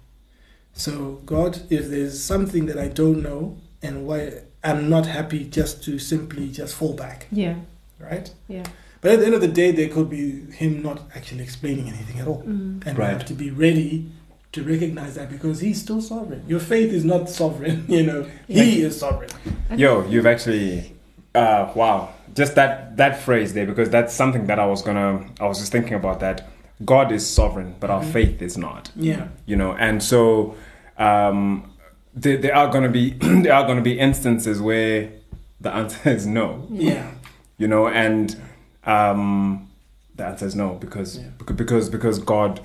[0.74, 5.84] So, God, if there's something that I don't know and why I'm not happy just
[5.86, 7.56] to simply just fall back, Yeah.
[8.00, 8.32] right?
[8.48, 8.64] Yeah.
[9.02, 12.20] But at the end of the day, there could be Him not actually explaining anything
[12.20, 12.44] at all.
[12.44, 12.86] Mm.
[12.86, 13.12] And we Right.
[13.14, 14.10] have to be ready
[14.52, 16.44] to recognize that because he's still sovereign.
[16.48, 18.26] Your faith is not sovereign, you know.
[18.48, 19.30] He is sovereign.
[19.78, 20.94] Yo, you've actually,
[21.36, 25.46] uh, wow, just that that phrase there because that's something that I was gonna, I
[25.48, 26.48] was just thinking about that.
[26.86, 28.12] God is sovereign, but our Mhm.
[28.14, 28.92] faith is not.
[28.96, 29.28] Yeah.
[29.46, 30.56] You know, and so
[30.98, 31.72] um,
[32.14, 35.10] there, there are gonna be there are gonna be instances where
[35.62, 36.66] the answer is no.
[36.70, 37.12] Yeah.
[37.58, 38.36] You know, and
[38.86, 39.70] um,
[40.16, 41.28] the answer is no because Yeah.
[41.56, 42.62] because because God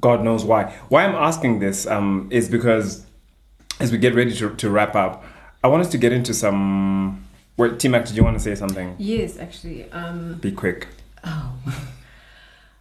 [0.00, 0.74] God knows why.
[0.88, 3.04] Why I'm asking this um, is because
[3.80, 5.22] as we get ready to, to wrap up,
[5.62, 7.24] I want us to get into some.
[7.56, 8.94] Wait, T Mac, did you want to say something?
[8.98, 9.90] Yes, actually.
[9.92, 10.88] Um, Be quick.
[11.24, 11.52] Oh.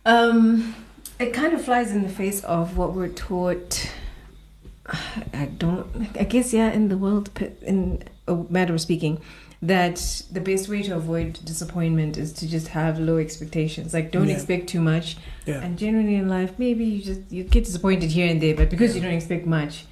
[0.04, 0.74] Um,
[1.20, 3.92] it kind of flies in the face of what we're taught.
[5.32, 5.86] I don't.
[6.20, 6.72] I guess yeah.
[6.72, 7.30] In the world,
[7.62, 9.22] in a matter of speaking,
[9.62, 13.94] that the best way to avoid disappointment is to just have low expectations.
[13.94, 14.34] Like, don't Yeah.
[14.34, 15.18] expect too much.
[15.46, 15.62] Yeah.
[15.62, 18.96] And generally in life, maybe you just you get disappointed here and there, but because
[18.96, 19.86] you don't expect much,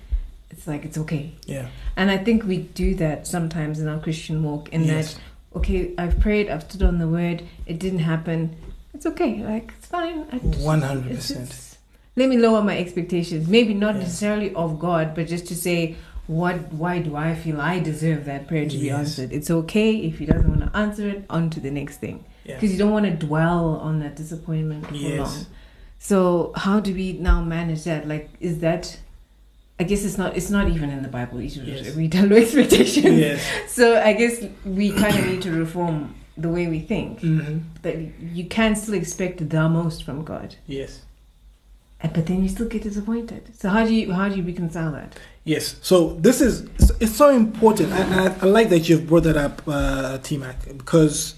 [0.51, 1.31] it's like it's okay.
[1.45, 1.67] Yeah.
[1.95, 4.69] And I think we do that sometimes in our Christian walk.
[4.69, 5.13] In Yes.
[5.15, 5.21] that,
[5.57, 8.55] okay, I've prayed, I've stood on the word, it didn't happen.
[8.93, 10.25] It's okay, like it's fine.
[10.31, 11.77] I just- 100%.
[12.15, 13.47] let me lower my expectations.
[13.47, 14.01] Maybe not Yeah.
[14.01, 15.95] necessarily of God, but just to say,
[16.27, 19.31] what why do I feel I deserve that prayer to be answered?
[19.31, 22.23] It's okay if he doesn't want to answer it, on to the next thing.
[22.45, 25.19] Because you don't want to dwell on that disappointment for Yes.
[25.19, 25.45] long.
[25.99, 28.07] So how do we now manage that?
[28.07, 28.97] Like is that
[29.79, 31.39] I guess it's not it's not even in the Bible.
[31.47, 31.95] Should Yes.
[31.95, 33.17] read low expectations.
[33.17, 33.41] Yes.
[33.67, 37.21] So I guess we kind of need to reform the way we think.
[37.21, 37.95] hmm That
[38.33, 41.01] you can still expect the most from God, Yes.
[42.01, 43.41] and- but then you still get disappointed.
[43.57, 45.17] So how do you how do you reconcile that?
[45.45, 45.75] Yes.
[45.81, 46.67] So this is
[46.99, 47.93] it's so important.
[47.93, 51.35] I, I, I like that you've brought that up, uh, T Mac, because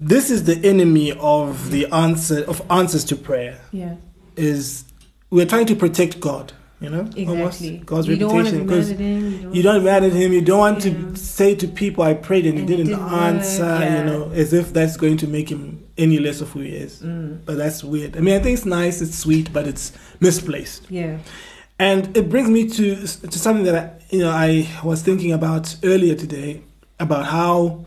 [0.00, 3.60] this is the enemy of the answer of answers to prayer.
[3.72, 3.96] Yeah,
[4.36, 4.84] Is
[5.30, 6.52] we're trying to protect God.
[6.80, 7.26] You know, exactly.
[7.26, 10.32] almost God's you don't want to reputation because you don't mad at him.
[10.32, 10.92] You don't want Yeah.
[10.92, 13.98] to say to people, "I prayed and he And didn't, didn't answer." yeah.
[13.98, 17.00] You know, as if that's going to make him any less of who he is.
[17.00, 18.16] Mm, But that's weird.
[18.16, 20.82] I mean, I think it's nice, it's sweet, but it's misplaced.
[20.90, 21.18] yeah.
[21.78, 25.74] And it brings me to to something that I, you know I was thinking about
[25.82, 26.60] earlier today
[27.00, 27.84] about how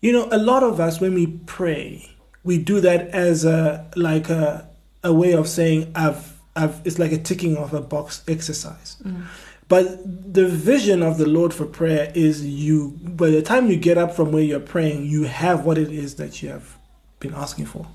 [0.00, 2.08] you know a lot of us when we pray
[2.44, 4.68] we do that as a like a
[5.02, 8.96] a way of saying I've I've it's like a ticking of a box exercise.
[9.04, 9.24] Mm.
[9.68, 13.98] But the vision of the Lord for prayer is you by the time you get
[13.98, 16.76] up from where you're praying you have what it is that you have
[17.20, 17.86] been asking for.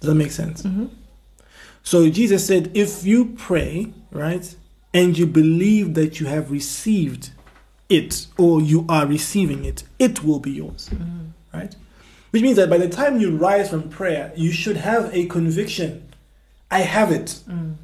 [0.00, 0.62] Does that make sense?
[0.62, 0.86] hmm
[1.82, 4.54] So Jesus said, if you pray, right,
[4.92, 7.30] and you believe that you have received
[7.88, 11.74] it or you are receiving it, it will be yours, hmm right?
[12.30, 16.05] Which means that by the time you rise from prayer, you should have a conviction
[16.70, 17.38] I have it.
[17.48, 17.74] Mm.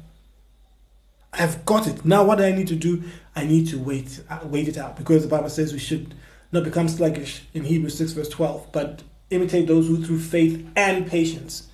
[1.31, 2.05] I've got it.
[2.05, 3.03] Now, what do I need to do?
[3.35, 6.13] I need to wait, uh, wait it out, because the Bible says we should
[6.51, 11.07] not become sluggish in Hebrews six verse twelve, but imitate those who through faith and
[11.07, 11.67] patience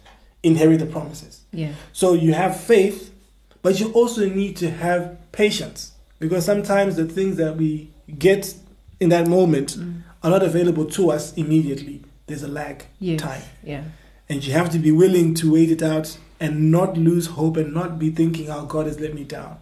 [0.44, 1.42] inherit the promises.
[1.52, 1.74] Yeah.
[1.92, 3.14] So you have faith,
[3.62, 8.54] but you also need to have patience because sometimes the things that we get
[9.02, 10.02] in that moment Mm.
[10.24, 12.02] are not available to us immediately.
[12.28, 13.20] There's a lag Yes.
[13.20, 13.84] time, Yeah.
[14.30, 17.74] and you have to be willing to wait it out and not lose hope and
[17.74, 19.58] not be thinking, "Oh, God has let me down,"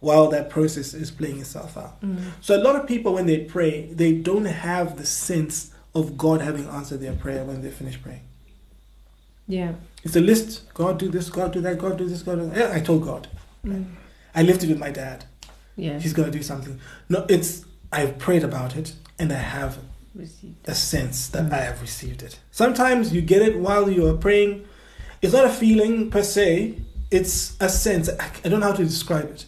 [0.00, 2.00] while that process is playing itself out.
[2.02, 2.18] Mm.
[2.40, 6.40] So a lot of people, when they pray, they don't have the sense of God
[6.40, 8.22] having answered their prayer when they finish praying.
[9.48, 9.72] Yeah.
[10.04, 10.62] It's a list.
[10.74, 11.28] God do this.
[11.28, 11.78] God do that.
[11.78, 12.22] God do this.
[12.22, 12.56] God do that.
[12.56, 13.28] Yeah, I told God.
[13.64, 13.84] Mm.
[14.34, 15.24] I left it with my dad.
[15.76, 15.98] Yeah.
[15.98, 16.78] He's gonna do something.
[17.08, 19.78] No, it's I've prayed about it and I have
[20.14, 20.56] Received.
[20.66, 22.38] a sense that I have received it.
[22.50, 24.64] Sometimes you get it while you are praying.
[25.22, 26.74] It's not a feeling per se.
[27.10, 28.08] It's a sense.
[28.08, 29.46] I, don't know how to describe it.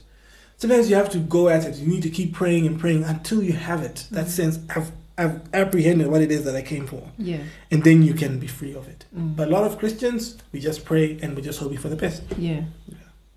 [0.57, 1.77] Sometimes you have to go at it.
[1.77, 4.07] You need to keep praying and praying until you have it.
[4.12, 4.31] That Mhm.
[4.31, 4.59] sense.
[4.75, 7.39] I've I've apprehended what it is that I came for, Yeah.
[7.70, 9.05] and then you can be free of it.
[9.16, 9.37] Mm.
[9.37, 12.22] But a lot of Christians, we just pray and we just hoping for the best.
[12.37, 12.62] yeah.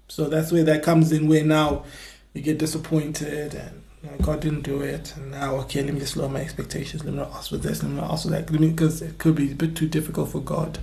[0.07, 1.83] So that's where that comes in, where now
[2.33, 5.99] you get disappointed and you know, God didn't do it, and now okay, let me
[5.99, 7.03] just lower my expectations.
[7.03, 7.83] Let me not ask for this.
[7.83, 8.49] Let me not ask for that.
[8.49, 10.79] Let me because it could be a bit too difficult for God.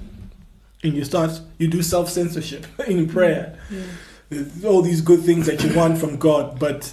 [0.85, 3.59] And you start, you do self censorship in prayer.
[3.71, 4.45] Yeah.
[4.67, 6.93] All these good things that you want from God, but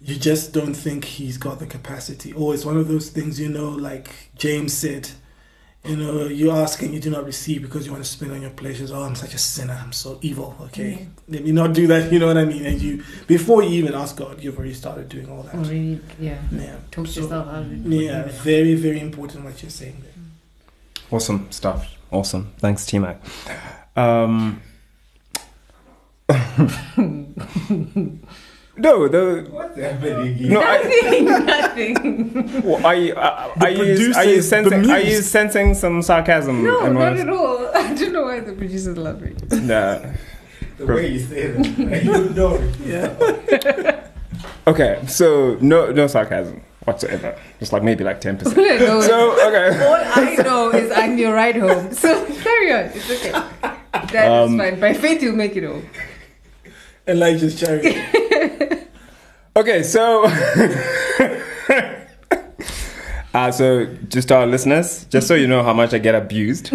[0.00, 2.32] you just don't think He's got the capacity.
[2.32, 5.10] Or it's one of those things, you know, like James said.
[5.82, 8.42] You know, you ask and you do not receive because you want to spend on
[8.42, 8.92] your pleasures.
[8.92, 9.78] Oh, I'm such a sinner.
[9.82, 10.54] I'm so evil.
[10.66, 12.12] Okay, let me not do that.
[12.12, 12.66] You know what I mean?
[12.66, 15.54] And you, before you even ask God, you've already started doing all that.
[15.54, 15.98] Already.
[16.18, 16.36] Yeah.
[16.52, 16.76] Yeah.
[16.90, 17.64] Talk So, yourself out.
[17.66, 20.12] Yeah, very, very important what you're saying there.
[20.12, 21.12] Mm.
[21.16, 21.88] Awesome stuff.
[22.10, 22.52] Awesome.
[22.58, 23.20] Thanks, T Mac.
[23.96, 24.60] Um,
[28.76, 30.60] no, the What's happening no.
[30.62, 31.24] I, Nothing.
[31.46, 32.62] Nothing.
[32.62, 36.64] well, are you are, are you are you sensing are you sensing some sarcasm?
[36.64, 37.68] No, and not what- at all.
[37.74, 39.34] I don't know why the producers love me.
[39.60, 40.00] Nah.
[40.78, 41.66] The way you say that,
[42.04, 42.76] you know it.
[42.84, 44.06] Yeah.
[44.66, 47.36] Okay, so no no sarcasm whatsoever.
[47.58, 48.58] Just like maybe like ten percent.
[48.58, 49.84] All I know is- So okay.
[49.86, 51.92] all I know is I'm your ride home.
[51.92, 52.90] So carry on.
[52.94, 53.32] It's okay.
[53.32, 54.80] That is Um, fine.
[54.80, 55.86] By faith, you'll make it home.
[57.06, 57.96] Elijah's chariot.
[59.56, 60.24] Okay, so
[63.34, 66.72] uh, so just to our listeners, just so you know how much I get abused.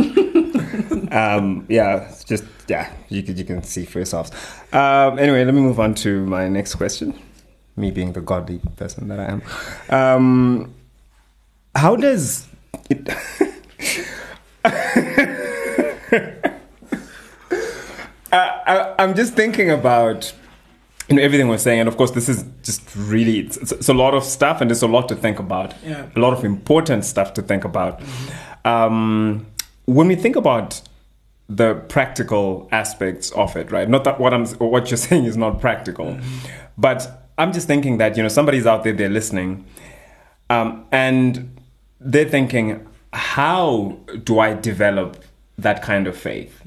[1.12, 4.30] um, yeah, just yeah, you can you can see for yourselves.
[4.74, 7.18] Um, anyway, let me move on to my next question.
[7.78, 9.42] Me being the godly person that I am,
[9.90, 10.74] um,
[11.76, 12.48] how does
[12.90, 13.10] it?
[18.32, 20.34] I, I, I'm just thinking about
[21.10, 23.94] you know everything we're saying, and of course, this is just really it's, it's, a
[23.94, 25.74] lot of stuff, and there's a lot to think about.
[25.84, 26.08] Yeah.
[26.16, 28.02] A lot of important stuff to think about.
[28.64, 29.46] Um,
[29.86, 30.82] when we think about
[31.48, 33.88] the practical aspects of it, right?
[33.88, 36.18] Not that what I'm what you're saying is not practical,
[36.78, 39.66] But I'm just thinking that, you know, somebody's out there, they're listening,
[40.50, 41.60] um, and
[42.00, 45.24] they're thinking, how do I develop
[45.58, 46.62] that kind of faith?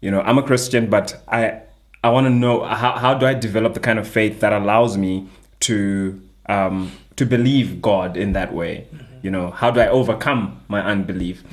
[0.00, 1.60] You know, I'm a Christian, but I
[2.02, 4.96] I want to know how, how do I develop the kind of faith that allows
[4.96, 5.28] me
[5.60, 8.86] to um, to believe God in that way?
[9.22, 11.44] You know, how do I overcome my unbelief?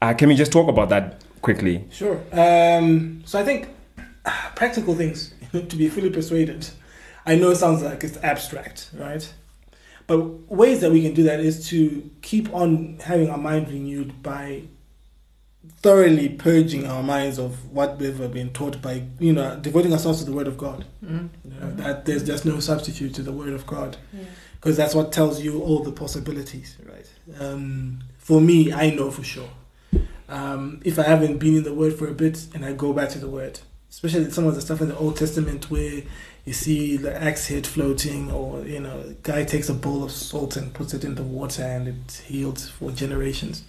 [0.00, 1.84] Uh, can we just talk about that quickly?
[1.90, 2.20] Sure.
[2.32, 3.68] Um, so I think
[4.24, 6.68] ah, practical things to be fully persuaded.
[7.24, 9.32] I know it sounds like it's abstract, right?
[10.06, 10.18] But
[10.50, 14.62] ways that we can do that is to keep on having our mind renewed by
[15.80, 20.24] thoroughly purging our minds of what we've been taught by, you know, devoting ourselves to
[20.24, 20.84] the Word of God.
[21.04, 21.28] Mm.
[21.44, 24.24] You know, that there's just no substitute to the Word of God Yeah.
[24.54, 27.08] because that's what tells you all the possibilities, right?
[27.40, 29.48] Um, for me, I know for sure.
[30.28, 33.10] Um, if I haven't been in the Word for a bit and I go back
[33.10, 33.60] to the Word,
[33.90, 36.02] especially some of the stuff in the Old Testament where
[36.44, 40.10] you see the axe head floating, or you know, a guy takes a bowl of
[40.10, 43.62] salt and puts it in the water and it healed for generations.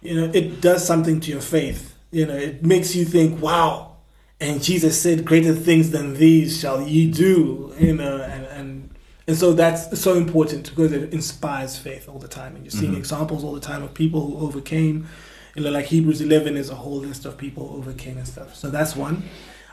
[0.00, 1.94] You know, it does something to your faith.
[2.10, 3.96] You know, it makes you think, wow.
[4.40, 7.74] And Jesus said, greater things than these shall ye do.
[7.78, 8.90] You know, and, and
[9.26, 12.56] and so that's so important because it inspires faith all the time.
[12.56, 12.98] And you're seeing Mhm.
[12.98, 15.06] examples all the time of people who overcame.
[15.54, 18.56] You know, like Hebrews 11 is a whole list of people who overcame and stuff.
[18.56, 19.24] So that's one.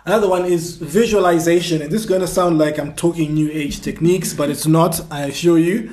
[0.08, 1.82] Another one is visualization.
[1.82, 5.02] And this is going to sound like I'm talking new age techniques, but it's not,
[5.12, 5.92] I assure you.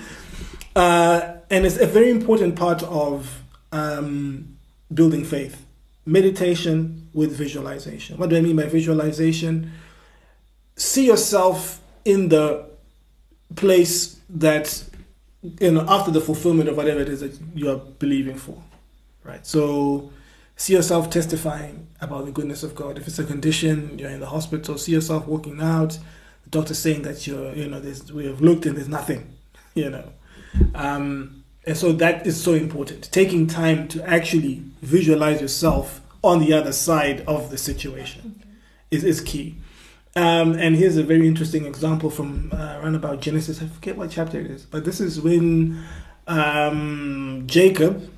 [0.76, 3.42] Uh, and it's a very important part of
[3.72, 4.56] um,
[4.92, 5.66] building faith.
[6.06, 8.16] Meditation with visualization.
[8.16, 9.72] What do I mean by visualization?
[10.76, 12.66] See yourself in the
[13.56, 14.84] place that,
[15.58, 18.62] you know, after the fulfillment of whatever it is that you are believing for.
[19.24, 19.44] Right?
[19.44, 20.12] So,
[20.56, 22.98] see yourself testifying about the goodness of God.
[22.98, 25.98] If it's a condition, you're in the hospital, see yourself walking out,
[26.44, 27.82] the doctor saying that you're, you know,
[28.12, 29.36] we have looked and there's nothing,
[29.74, 30.12] you know.
[30.74, 33.10] Um, and so that is so important.
[33.10, 38.42] Taking time to actually visualize yourself on the other side of the situation
[38.90, 39.56] is, is key.
[40.16, 43.60] Um, and here's a very interesting example from uh, around about Genesis.
[43.60, 45.82] I forget what chapter it is, but this is when
[46.28, 48.10] um, Jacob,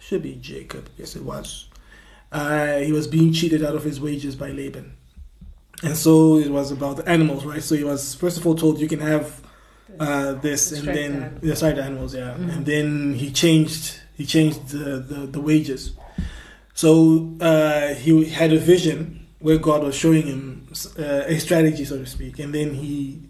[0.00, 1.68] should be Jacob, yes, it was.
[2.34, 4.96] Uh, he was being cheated out of his wages by Laban.
[5.82, 7.62] And so it was about the animals, right?
[7.62, 9.40] So he was first of all told you can have
[10.00, 12.34] uh, this, The and then the side animals, yeah.
[12.36, 12.52] Mhm.
[12.52, 15.92] And then he changed he changed the, the, the wages.
[16.74, 16.90] So
[17.40, 20.66] uh, he had a vision where God was showing him
[20.98, 23.20] uh, a strategy, so to speak, and then he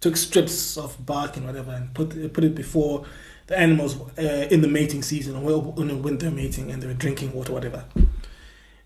[0.00, 3.04] took strips of bark and whatever and put put it before
[3.46, 6.94] the animals uh, in the mating season or in the winter mating, and they were
[6.94, 7.84] drinking water, whatever.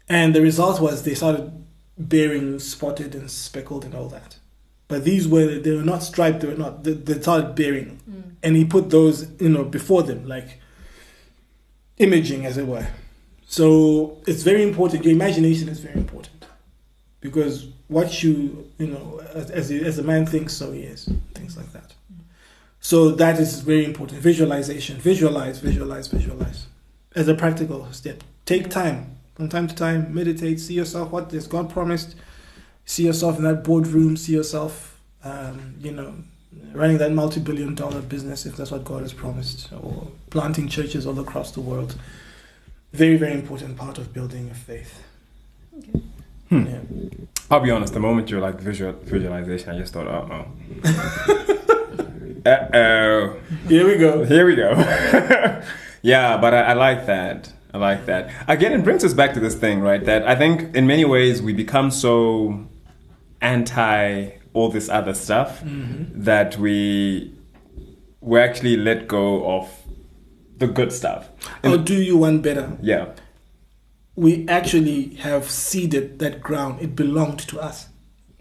[0.09, 1.51] And the result was they started
[1.97, 4.37] bearing spotted and speckled and all that.
[4.89, 6.41] But these were they were not striped.
[6.41, 6.85] They were not.
[6.85, 8.33] They, they started bearing, Mm.
[8.43, 10.61] and he put those you know before them like
[11.99, 12.87] imaging, as it were.
[13.47, 15.05] So it's very important.
[15.05, 16.47] Your imagination is very important
[17.21, 21.09] because what you you know as as as a man thinks, so he is.
[21.35, 21.95] Things like that.
[22.81, 24.21] So that is very important.
[24.21, 24.99] Visualization.
[24.99, 25.59] Visualize.
[25.61, 26.09] Visualize.
[26.09, 26.67] Visualize.
[27.15, 30.15] As a practical step, take time from time to time.
[30.15, 30.61] Meditate.
[30.61, 31.11] See yourself.
[31.11, 32.15] What has God promised?
[32.85, 34.17] See yourself in that boardroom.
[34.17, 35.01] See yourself.
[35.23, 36.15] Um, you know,
[36.73, 41.53] running that multi-billion-dollar business if that's what God has promised, or planting churches all across
[41.53, 41.97] the world.
[42.93, 45.03] Very, very important part of building a faith.
[45.79, 46.01] Okay.
[46.51, 46.67] Hmm.
[46.67, 46.81] Yeah.
[47.51, 47.95] I'll be honest.
[47.95, 50.47] The moment you're like visual visualization, I just thought, uh oh,
[52.47, 53.37] uh oh.
[53.69, 54.25] Here we go.
[54.25, 54.73] Here we go.
[56.03, 57.53] yeah, but I, I like that.
[57.75, 58.31] I like that.
[58.47, 60.03] Again, it brings us back to this thing, right?
[60.05, 62.69] That I think in many ways we become so
[63.41, 67.35] anti all this other stuff that we
[68.21, 69.69] we actually let go of
[70.57, 71.29] the good stuff.
[71.65, 72.79] Or do you want better?
[72.81, 73.09] Yeah.
[74.15, 76.81] We actually have ceded that ground.
[76.81, 77.89] It belonged to us.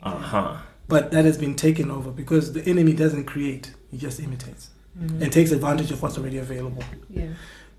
[0.03, 0.57] Uh huh.
[0.87, 5.31] But that has been taken over because the enemy doesn't create, he just imitates and
[5.31, 6.83] takes advantage of what's already available.
[7.09, 7.29] Yeah.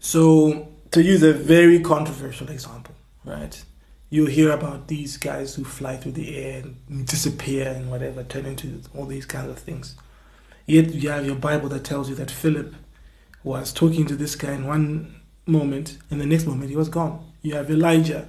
[0.01, 3.65] So, to use a very controversial example, right?
[4.11, 8.47] You hear about these guys who fly through the air and disappear and whatever, turn
[8.47, 9.97] into all these kinds of things.
[10.67, 12.77] Yet you have your Bible that tells you that Philip
[13.43, 17.29] was talking to this guy in one moment, and the next moment he was gone.
[17.43, 18.29] You have Elijah,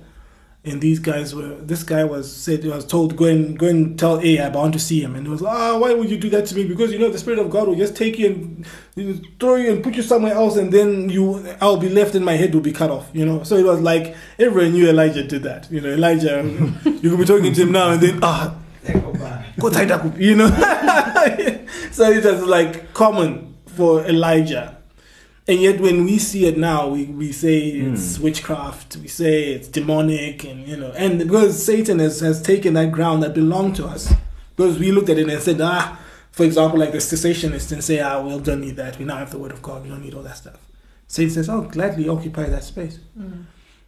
[0.66, 1.56] and these guys were.
[1.56, 4.74] This guy was said he was told go and go and tell Ahab I want
[4.74, 6.66] to see him, and he was like ah why would you do that to me?
[6.66, 9.56] Because you know the spirit of God will just take you and you know, throw
[9.56, 12.54] you and put you somewhere else, and then you I'll be left and my head
[12.54, 13.10] will be cut off.
[13.14, 15.72] You know, so it was like everyone knew Elijah did that.
[15.72, 16.44] You know, Elijah,
[16.86, 18.56] you could be talking to him now, and then ah,
[19.60, 19.70] go
[20.18, 20.48] you know.
[21.92, 24.75] so it was like common for Elijah.
[25.48, 29.68] And yet, when we see it now, we, we say it's witchcraft, we say it's
[29.68, 33.86] demonic, and you know, and because Satan has, has taken that ground that belonged to
[33.86, 34.12] us,
[34.56, 36.00] because we looked at it and said, ah,
[36.32, 39.30] for example, like the cessationists and say, ah, we don't need that, we now have
[39.30, 40.58] the word of God, we don't need all that stuff.
[41.08, 42.98] Satan says, oh, gladly occupy that space.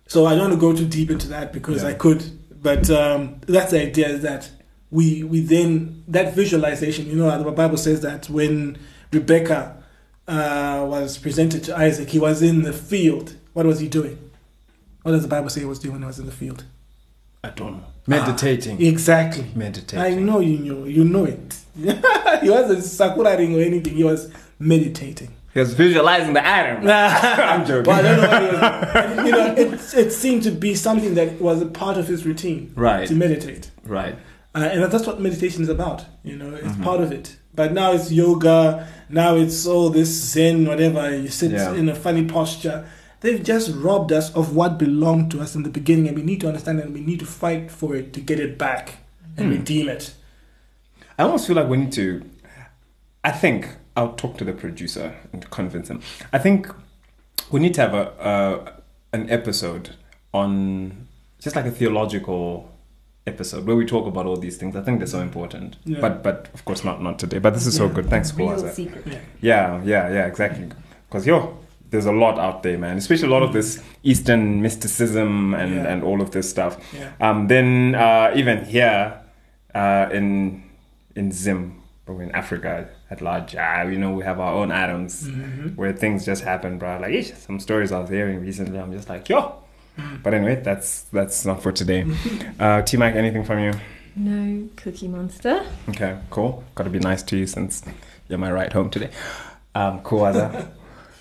[0.05, 1.89] So I don't want to go too deep into that because Yeah.
[1.89, 2.24] I could,
[2.62, 4.49] but um, that's the idea is that
[4.91, 7.08] we we then that visualization.
[7.08, 8.78] You know, the Bible says that when
[9.12, 9.76] Rebecca
[10.28, 13.36] uh, was presented to Isaac, he was in the field.
[13.53, 14.32] What was he doing?
[15.03, 16.65] What does the Bible say he was doing when he was in the field?
[17.43, 17.84] I don't know.
[18.07, 18.82] Meditating.
[18.82, 19.51] Exactly.
[19.55, 19.99] Meditating.
[19.99, 21.57] I know you know you know it.
[21.75, 23.95] he wasn't sakuraing or anything.
[23.95, 25.34] He was meditating.
[25.53, 26.88] He was visualizing the atom.
[26.89, 27.84] I'm joking.
[27.84, 29.25] But I don't know what he was.
[29.28, 32.71] You know, it, it seemed to be something that was a part of his routine.
[32.75, 33.07] Right.
[33.07, 33.71] To meditate.
[33.84, 34.15] Right.
[34.55, 36.05] Uh, and that's what meditation is about.
[36.23, 37.38] You know, it's part of it.
[37.58, 38.88] But now it's yoga.
[39.10, 41.14] Now it's all this Zen, whatever.
[41.18, 41.74] You sit Yeah.
[41.74, 42.86] in a funny posture.
[43.22, 46.39] They've just robbed us of what belonged to us in the beginning, and we need
[46.41, 48.99] to understand and we need to fight for it to get it back
[49.36, 49.53] and hmm.
[49.53, 50.14] redeem it.
[51.18, 52.22] I almost feel like we need to.
[53.24, 56.01] I think I'll talk to the producer and convince him.
[56.32, 56.68] I think
[57.49, 58.05] we need to have a,
[59.14, 59.95] a an episode
[60.32, 61.08] on
[61.39, 62.72] just like a theological
[63.28, 64.75] episode where we talk about all these things.
[64.75, 65.78] I think they're so important.
[65.86, 65.99] Yeah.
[66.01, 67.39] But but of course not not today.
[67.39, 68.09] But this is so good.
[68.09, 68.71] Thanks, Real Kuwaza.
[68.73, 69.05] secret.
[69.41, 70.69] Yeah, yeah, yeah, exactly.
[71.09, 71.57] Because yo,
[71.89, 72.97] there's a lot out there, man.
[72.97, 75.91] Especially a lot of this Eastern mysticism and Yeah.
[75.91, 76.73] and all of this stuff.
[76.93, 77.11] Yeah.
[77.19, 79.19] Um, then uh, even here
[79.75, 80.63] uh, in
[81.15, 85.13] in Zim or in Africa at large, ah, you know, we have our own atoms
[85.28, 85.75] Mm-hmm.
[85.80, 86.99] where things just happen, bro.
[86.99, 88.80] Like some stories I was hearing recently.
[88.80, 89.39] I'm just like, yo.
[90.23, 92.05] But anyway, that's that's not for today.
[92.59, 93.73] Uh, T Mac, anything from you?
[94.15, 95.63] No Cookie Monster.
[95.89, 96.63] Okay, cool.
[96.73, 97.83] Got to be nice to you since
[98.27, 99.11] you're my ride home today.
[99.75, 100.71] Um, cool, Azza.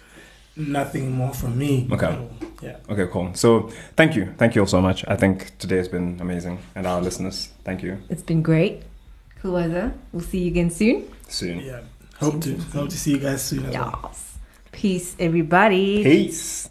[0.56, 1.86] Nothing more from me.
[1.92, 2.18] Okay.
[2.62, 2.76] Yeah.
[2.88, 3.34] Okay, cool.
[3.34, 4.32] So thank you.
[4.38, 5.04] Thank you all so much.
[5.06, 6.58] I think today has been amazing.
[6.74, 7.98] And our listeners, thank you.
[8.08, 8.82] It's been great.
[9.42, 9.92] Cool weather.
[10.12, 11.04] We'll see you again soon.
[11.28, 11.60] Soon.
[11.60, 11.80] Yeah.
[12.18, 14.14] Hope to hope to see you guys soon as well.
[14.72, 16.02] Peace, everybody.
[16.02, 16.70] Peace.